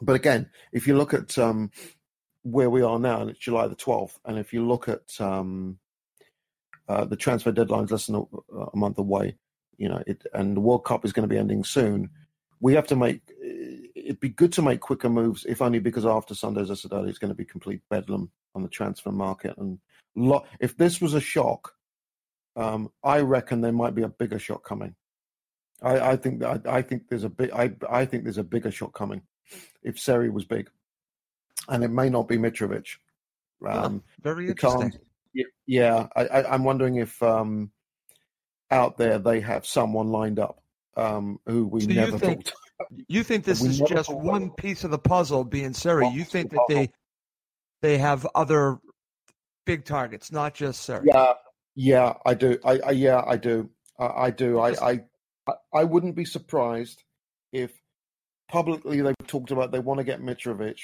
[0.00, 1.70] But again, if you look at um,
[2.42, 5.78] where we are now, and it's July the twelfth, and if you look at um,
[6.88, 9.36] uh, the transfer deadline's less than a, a month away,
[9.76, 12.10] you know, it, and the World Cup is going to be ending soon.
[12.60, 13.20] We have to make.
[13.94, 17.18] It'd be good to make quicker moves, if only because after Sundays as Saturday, it's
[17.18, 19.56] going to be complete bedlam on the transfer market.
[19.58, 19.78] And
[20.16, 21.74] lo- if this was a shock,
[22.56, 24.94] um, I reckon there might be a bigger shock coming.
[25.82, 27.50] I, I think that I, I think there's a big.
[27.52, 29.22] I, I think there's a bigger shock coming.
[29.82, 30.70] If Seri was big,
[31.68, 32.86] and it may not be Mitrovic.
[33.84, 34.92] Um, Very interesting.
[35.34, 37.70] Y- Yeah, I, I, I'm wondering if um,
[38.72, 40.62] out there they have someone lined up
[40.96, 42.56] um, who we So you never think- thought.
[43.06, 46.04] You think this is just one about piece of the puzzle being Seri.
[46.04, 46.90] One You think the that they
[47.80, 48.78] they have other
[49.66, 51.06] big targets, not just Seri.
[51.06, 51.34] Yeah,
[51.76, 52.58] yeah, I do.
[52.64, 53.70] I, I yeah, I do.
[54.00, 54.58] I, I do.
[54.58, 55.00] I, I
[55.46, 57.04] I I wouldn't be surprised
[57.52, 57.70] if
[58.48, 60.78] publicly they've talked about they want to get Mitrovic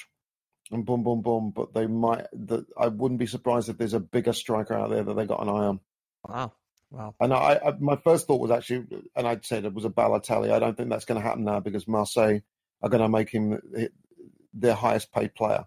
[0.70, 2.26] and boom, boom, boom, but they might.
[2.32, 5.43] That I wouldn't be surprised if there's a bigger striker out there that they got
[5.43, 5.80] an eye on.
[6.28, 6.53] Wow.
[6.91, 7.14] Wow.
[7.20, 10.51] And I, I my first thought was actually, and I'd said it was a Balotelli.
[10.51, 12.41] I don't think that's going to happen now because Marseille
[12.82, 13.61] are going to make him
[14.55, 15.64] their highest paid player.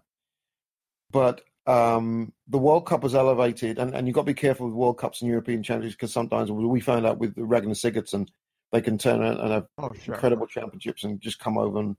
[1.10, 4.74] But um, the World Cup was elevated, and, and you've got to be careful with
[4.74, 8.28] World Cups and European Championships because sometimes we found out with the Ragnar Sigurdsson,
[8.72, 10.14] they can turn around and have Oh, sure.
[10.14, 11.96] incredible championships and just come over and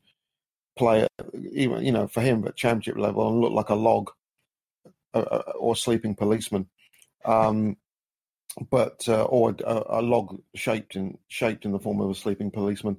[0.78, 1.07] play,
[1.51, 4.09] even you know, for him at championship level and look like a log
[5.13, 6.67] uh, uh, or sleeping policeman.
[7.24, 7.78] Um,
[8.70, 12.51] but uh, or a, a log shaped in shaped in the form of a sleeping
[12.51, 12.97] policeman.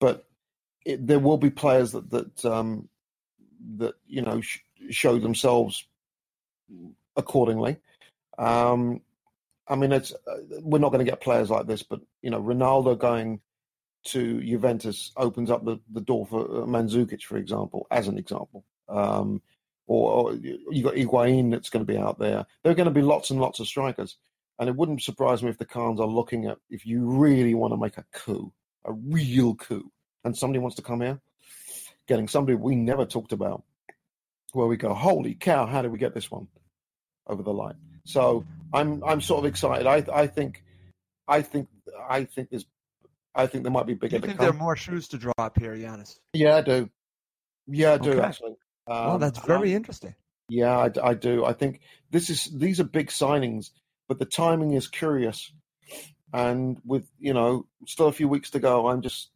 [0.00, 0.26] But
[0.84, 2.88] it, there will be players that that um,
[3.76, 5.86] that you know sh- show themselves
[7.16, 7.76] accordingly.
[8.38, 9.00] Um,
[9.68, 12.40] I mean, it's uh, we're not going to get players like this, but you know,
[12.40, 13.40] Ronaldo going
[14.04, 18.64] to Juventus opens up the, the door for uh, Mandzukic, for example, as an example.
[18.88, 19.42] Um,
[19.88, 22.46] or, or you got Higuain that's going to be out there.
[22.62, 24.16] There are going to be lots and lots of strikers.
[24.58, 27.72] And it wouldn't surprise me if the Khans are looking at if you really want
[27.72, 28.52] to make a coup,
[28.84, 29.90] a real coup,
[30.24, 31.20] and somebody wants to come here,
[32.08, 33.64] getting somebody we never talked about,
[34.52, 36.48] where we go, holy cow, how did we get this one
[37.26, 37.74] over the line?
[38.04, 39.86] So I'm I'm sort of excited.
[39.86, 40.62] I I think
[41.28, 41.68] I think
[42.08, 42.64] I think there's
[43.34, 45.74] I think there might be bigger you think there are more shoes to drop here,
[45.76, 46.18] Giannis?
[46.32, 46.88] Yeah, I do.
[47.66, 48.20] Yeah, I do Okay.
[48.20, 48.54] actually.
[48.86, 50.14] well, Um, that's very I'm- interesting.
[50.48, 51.44] yeah, I, I do.
[51.44, 51.80] I think
[52.10, 53.72] this is these are big signings,
[54.08, 55.52] but the timing is curious.
[56.32, 59.30] And with you know still a few weeks to go, I'm just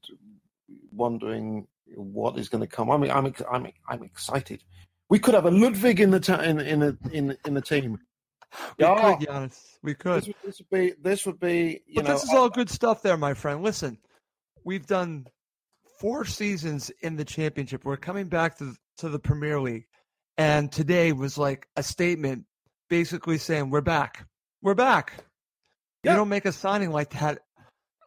[0.92, 2.90] wondering what is going to come.
[2.90, 4.62] I mean, I'm ex- I'm I'm excited.
[5.08, 7.98] We could have a Ludwig in the ta- in in a, in in the team.
[8.78, 9.16] We Yeah.
[9.16, 9.76] could, Giannis.
[9.82, 10.26] We This could.
[10.26, 13.02] would, this would be this would be you But know this is all good stuff
[13.02, 13.62] there, my friend.
[13.62, 13.98] Listen,
[14.64, 15.26] we've done
[16.00, 17.84] four seasons in the championship.
[17.84, 19.86] We're coming back to to the Premier League.
[20.36, 22.44] And today was like a statement
[22.88, 24.26] basically saying we're back.
[24.62, 25.14] We're back.
[26.04, 26.12] Yeah.
[26.12, 27.38] You don't make a signing like that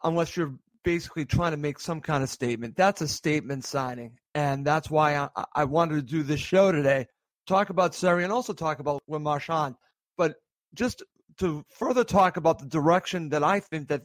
[0.04, 2.76] unless you're basically trying to make some kind of statement.
[2.76, 4.18] That's a statement signing.
[4.36, 7.06] And that's why I, I wanted to do this show today.
[7.48, 9.74] Talk about Seri and also talk about Le Marchand.
[10.16, 10.36] But
[10.74, 11.02] just
[11.38, 14.02] to further talk about the direction that I think that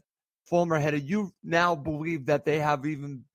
[0.48, 3.26] Fulham headed, you now believe that they have even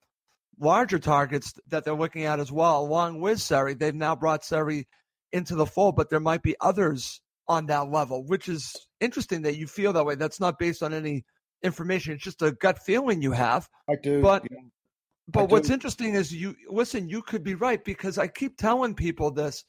[0.59, 3.75] larger targets that they're looking at as well, along with Seri.
[3.75, 4.89] They've now brought Seri
[5.33, 8.75] into the fold, but there might be others on that level, which is
[9.05, 10.15] interesting that you feel that way.
[10.15, 11.25] That's not based on any
[11.63, 12.15] information.
[12.15, 13.69] It's just a gut feeling you have.
[13.89, 14.21] I do.
[14.21, 14.59] but- yeah.
[15.29, 15.55] But do.
[15.55, 19.65] what's interesting is you listen, you could be right because I keep telling people this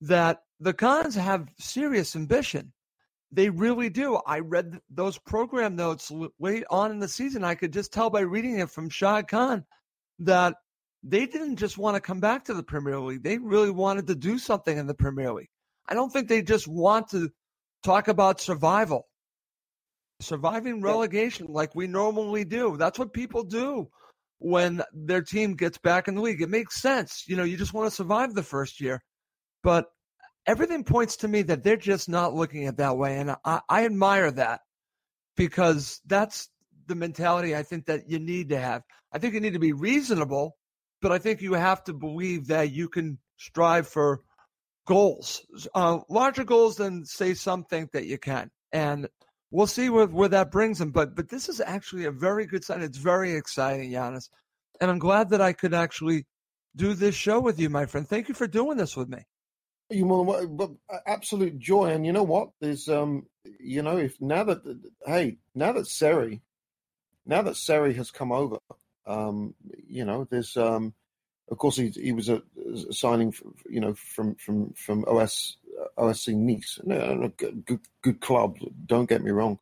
[0.00, 2.72] that the Khans have serious ambition.
[3.32, 4.20] They really do.
[4.26, 7.42] I read those program notes late on in the season.
[7.42, 9.64] I could just tell by reading it from Shad Khan
[10.18, 10.54] that
[11.02, 13.22] they didn't just want to come back to the Premier League.
[13.22, 15.50] They really wanted to do something in the Premier League.
[15.88, 17.30] I don't think they just want to
[17.82, 19.08] talk about survival,
[20.20, 22.76] surviving relegation like we normally do.
[22.76, 23.88] That's what people do
[24.38, 26.42] when their team gets back in the league.
[26.42, 27.24] It makes sense.
[27.26, 29.02] You know, you just want to survive the first year.
[29.62, 29.86] But
[30.46, 33.18] everything points to me that they're just not looking at that way.
[33.18, 34.60] And I, I admire that
[35.36, 36.48] because that's
[36.86, 38.82] the mentality I think that you need to have.
[39.12, 40.56] I think you need to be reasonable,
[41.00, 44.20] but I think you have to believe that you can strive for
[44.86, 48.50] goals, uh, larger goals than say some think that you can.
[48.72, 49.08] And
[49.50, 50.90] we'll see where, where that brings them.
[50.90, 52.82] But but this is actually a very good sign.
[52.82, 54.28] It's very exciting, Giannis.
[54.80, 56.26] And I'm glad that I could actually
[56.74, 58.08] do this show with you, my friend.
[58.08, 59.18] Thank you for doing this with me.
[59.90, 60.48] You more
[61.06, 62.50] absolute joy, and you know what?
[62.60, 63.26] There's um,
[63.60, 64.62] you know, if now that
[65.04, 66.40] hey, now that Seri,
[67.26, 68.56] now that Seri has come over,
[69.06, 69.54] um,
[69.86, 70.94] you know, there's um,
[71.50, 72.42] of course he he was a,
[72.88, 73.34] a signing,
[73.68, 75.56] you know, from from from OS
[75.98, 78.56] OSC Nice, no, good good club.
[78.86, 79.58] Don't get me wrong.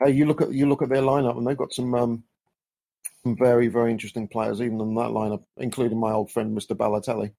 [0.00, 2.24] Hey, you look at you look at their lineup, and they've got some um,
[3.22, 6.76] some very very interesting players, even in that lineup, including my old friend Mr.
[6.76, 7.32] Balotelli.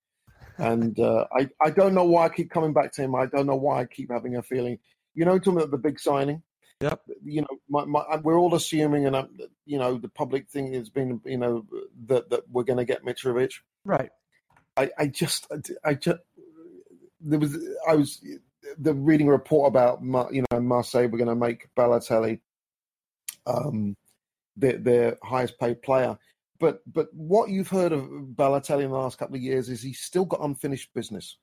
[0.58, 3.16] And uh, I I don't know why I keep coming back to him.
[3.16, 4.80] I don't know why I keep having a feeling.
[5.16, 6.44] You know, talking about the big signing.
[6.82, 7.02] Yep.
[7.24, 9.30] You know, my, my, we're all assuming, and I'm,
[9.66, 11.66] you know, the public thing has been, you know,
[12.08, 13.52] that that we're going to get Mitrovic.
[13.84, 14.12] Right.
[14.78, 15.52] I, I just,
[15.84, 16.20] I just,
[17.20, 17.58] there was,
[17.88, 18.24] I was,
[18.78, 20.02] the reading a report about,
[20.32, 21.08] you know, Marseille.
[21.08, 22.40] We're going to make Balotelli,
[23.46, 23.98] um,
[24.56, 26.18] their, their highest paid player.
[26.60, 30.02] But but what you've heard of Balotelli in the last couple of years is he's
[30.02, 31.38] still got unfinished business.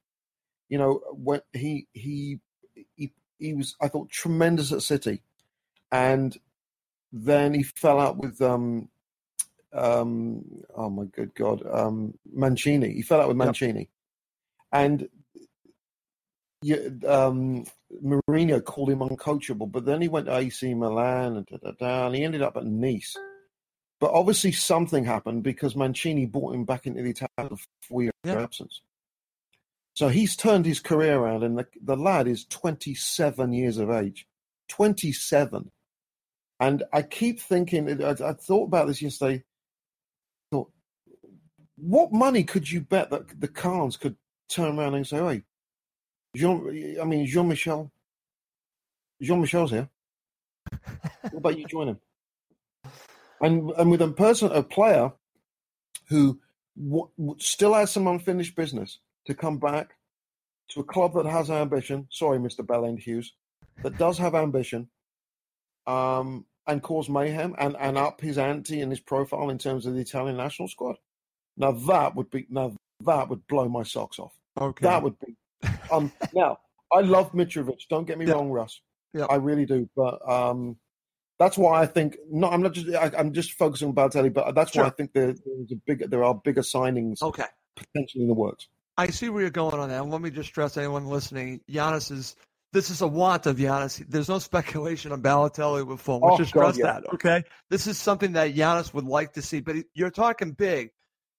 [0.69, 2.41] You know, when he he
[3.39, 5.23] he was I thought tremendous at City,
[5.93, 6.37] and
[7.13, 8.89] then he fell out with um
[9.73, 12.93] um oh my good god um Mancini.
[12.93, 13.89] He fell out with Mancini, yep.
[14.73, 15.09] and
[16.63, 17.65] you, um,
[18.05, 22.07] Mourinho called him uncoachable, but then he went to AC Milan and da, da, da,
[22.07, 23.17] and he ended up at Nice.
[24.01, 28.83] But obviously something happened because Mancini brought him back into the Italian four year absence.
[29.97, 34.27] So he's turned his career around, and the, the lad is 27 years of age.
[34.69, 35.71] 27.
[36.61, 39.43] And I keep thinking, I, I thought about this yesterday.
[40.53, 40.71] Thought,
[41.77, 44.17] what money could you bet that the Khans could
[44.51, 45.43] turn around and say, hey,
[46.37, 47.91] Jean, I mean, Jean Michel,
[49.23, 49.89] Jean Michel's here.
[51.23, 52.01] what about you join him?
[53.41, 55.13] And and with a person, a player
[56.09, 56.39] who
[56.79, 59.95] w- still has some unfinished business to come back
[60.71, 62.09] to a club that has ambition.
[62.11, 63.33] Sorry, Mister Bellend Hughes,
[63.83, 64.89] that does have ambition,
[65.87, 69.95] um, and cause mayhem and and up his ante and his profile in terms of
[69.95, 70.97] the Italian national squad.
[71.57, 72.75] Now that would be now
[73.05, 74.33] that would blow my socks off.
[74.61, 75.37] Okay, that would be
[75.91, 76.59] um, now,
[76.93, 77.89] I love Mitrovic.
[77.89, 78.33] Don't get me yeah.
[78.33, 78.81] wrong, Russ.
[79.15, 79.27] Yeah.
[79.27, 79.89] I really do.
[79.97, 80.77] But um,
[81.39, 82.89] that's why I think no, I'm not just.
[82.95, 84.85] I, am just focusing on Balotelli, but that's sure.
[84.85, 86.11] why I think there, there's a big.
[86.11, 87.23] There are bigger signings.
[87.23, 87.45] Okay.
[87.77, 88.69] Potentially in the works.
[88.97, 90.03] I see where you're going on that.
[90.03, 92.37] And let me just stress anyone listening: Giannis is.
[92.73, 94.05] This is a want of Giannis.
[94.09, 96.23] There's no speculation on Balotelli with Fulham.
[96.23, 96.85] Let's oh, just stress yeah.
[96.85, 97.15] that.
[97.15, 97.43] Okay.
[97.71, 99.61] This is something that Giannis would like to see.
[99.61, 100.91] But you're talking big,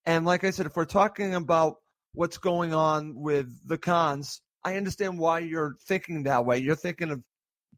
[0.06, 1.76] and like I said, if we're talking about
[2.14, 6.58] what's going on with the Khans, I understand why you're thinking that way.
[6.58, 7.22] You're thinking of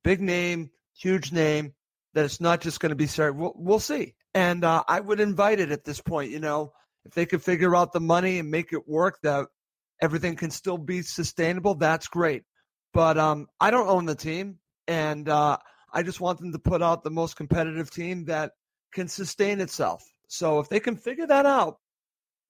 [0.04, 1.74] big name, huge name,
[2.14, 3.32] that it's not just going to be Seri.
[3.32, 4.16] We'll, we'll see.
[4.34, 6.32] And uh, I would invite it at this point.
[6.32, 6.74] You know,
[7.06, 9.48] if they could figure out the money and make it work, that
[10.02, 12.43] everything can still be sustainable, that's great.
[12.93, 15.58] But um, I don't own the team, and uh,
[15.93, 18.52] I just want them to put out the most competitive team that
[18.93, 20.04] can sustain itself.
[20.28, 21.78] So if they can figure that out,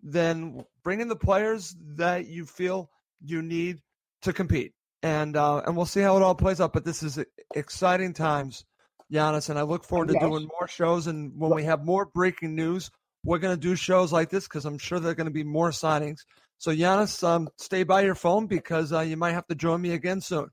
[0.01, 2.89] then bring in the players that you feel
[3.21, 3.81] you need
[4.21, 4.73] to compete.
[5.01, 6.73] And uh, and we'll see how it all plays out.
[6.73, 7.19] But this is
[7.55, 8.65] exciting times,
[9.11, 10.23] Giannis, and I look forward to yes.
[10.23, 11.07] doing more shows.
[11.07, 12.91] And when we have more breaking news,
[13.23, 15.43] we're going to do shows like this because I'm sure there are going to be
[15.43, 16.19] more signings.
[16.59, 19.91] So Giannis, um, stay by your phone because uh, you might have to join me
[19.91, 20.51] again soon.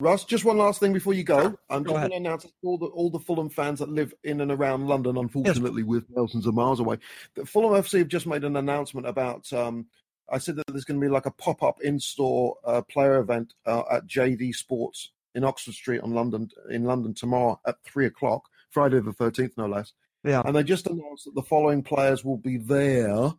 [0.00, 1.56] Russ, just one last thing before you go.
[1.70, 4.42] I'm go just going to announce all the all the Fulham fans that live in
[4.42, 5.88] and around London, unfortunately, yes.
[5.88, 6.98] with thousands of miles away.
[7.36, 9.50] The Fulham FC have just made an announcement about.
[9.52, 9.86] Um,
[10.28, 13.18] I said that there's going to be like a pop up in store uh, player
[13.18, 18.06] event uh, at JD Sports in Oxford Street on London in London tomorrow at three
[18.06, 19.92] o'clock, Friday the thirteenth, no less.
[20.22, 23.32] Yeah, and they just announced that the following players will be there.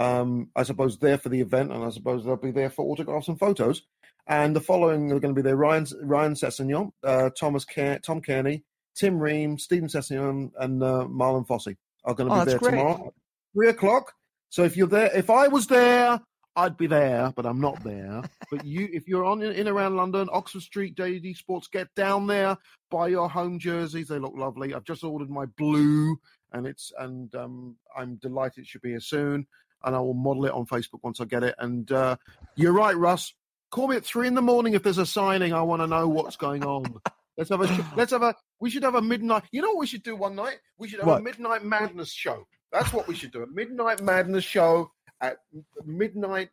[0.00, 3.28] Um, I suppose there for the event, and I suppose they'll be there for autographs
[3.28, 3.82] and photos.
[4.26, 8.62] And the following are going to be there Ryan, Ryan Sessegnon, uh, Thomas Tom Cairney,
[8.96, 12.70] Tim Ream, Stephen Sessegnon, and uh, Marlon Fossey are going to oh, be there great.
[12.70, 13.12] tomorrow.
[13.54, 14.12] Three o'clock.
[14.48, 16.18] So if you're there, if I was there,
[16.56, 18.22] I'd be there, but I'm not there.
[18.50, 22.26] but you, if you're on in, in around London, Oxford Street, JD Sports, get down
[22.26, 22.56] there,
[22.90, 24.08] buy your home jerseys.
[24.08, 24.72] They look lovely.
[24.72, 26.16] I've just ordered my blue,
[26.52, 29.46] and it's and um, I'm delighted it should be here soon.
[29.84, 31.54] And I will model it on Facebook once I get it.
[31.58, 32.16] And uh,
[32.54, 33.34] you're right, Russ.
[33.70, 35.52] Call me at three in the morning if there's a signing.
[35.52, 37.00] I want to know what's going on.
[37.36, 37.86] Let's have a.
[37.96, 38.34] Let's have a.
[38.58, 39.44] We should have a midnight.
[39.52, 40.58] You know what we should do one night?
[40.76, 41.20] We should have what?
[41.20, 42.46] a midnight madness show.
[42.72, 43.42] That's what we should do.
[43.42, 45.38] A midnight madness show, at
[45.84, 46.50] midnight,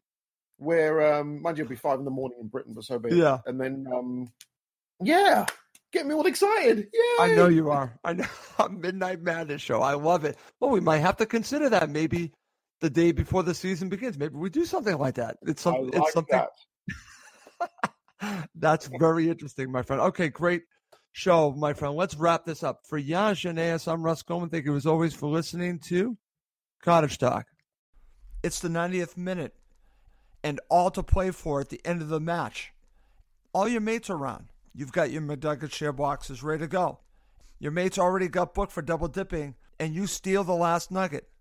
[0.57, 3.09] where um, mind you, it'll be five in the morning in Britain, but so be
[3.09, 3.15] it.
[3.15, 3.39] Yeah.
[3.45, 4.32] And then, um,
[5.01, 5.45] yeah,
[5.91, 6.88] get me all excited.
[6.93, 7.97] Yeah, I know you are.
[8.03, 8.25] I know.
[8.71, 9.82] Midnight Madness show.
[9.82, 10.38] I love it.
[10.59, 12.32] Well, we might have to consider that maybe
[12.80, 14.17] the day before the season begins.
[14.17, 15.38] Maybe we do something like that.
[15.43, 16.39] It's some, like it's something
[17.69, 17.91] that.
[18.55, 20.01] that's very interesting, my friend.
[20.01, 20.63] Okay, great
[21.11, 21.95] show, my friend.
[21.95, 22.82] Let's wrap this up.
[22.88, 24.49] For Jan Giannis, I'm Russ Goldman.
[24.49, 26.17] Thank you as always for listening to
[26.84, 27.47] Cottage Talk.
[28.43, 29.55] It's the 90th minute
[30.43, 32.71] and all to play for at the end of the match.
[33.53, 34.47] All your mates are around.
[34.73, 36.99] You've got your McNugget share boxes ready to go.
[37.59, 41.28] Your mates already got booked for double dipping, and you steal the last nugget,